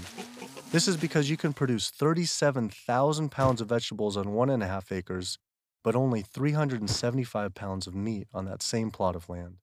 This 0.71 0.87
is 0.87 0.97
because 0.97 1.31
you 1.31 1.35
can 1.35 1.51
produce 1.51 1.89
37,000 1.89 3.29
pounds 3.29 3.59
of 3.59 3.69
vegetables 3.69 4.15
on 4.15 4.33
one 4.33 4.51
and 4.51 4.61
a 4.61 4.67
half 4.67 4.91
acres, 4.91 5.39
but 5.83 5.95
only 5.95 6.21
375 6.21 7.55
pounds 7.55 7.87
of 7.87 7.95
meat 7.95 8.27
on 8.33 8.45
that 8.45 8.61
same 8.61 8.91
plot 8.91 9.15
of 9.15 9.27
land. 9.29 9.57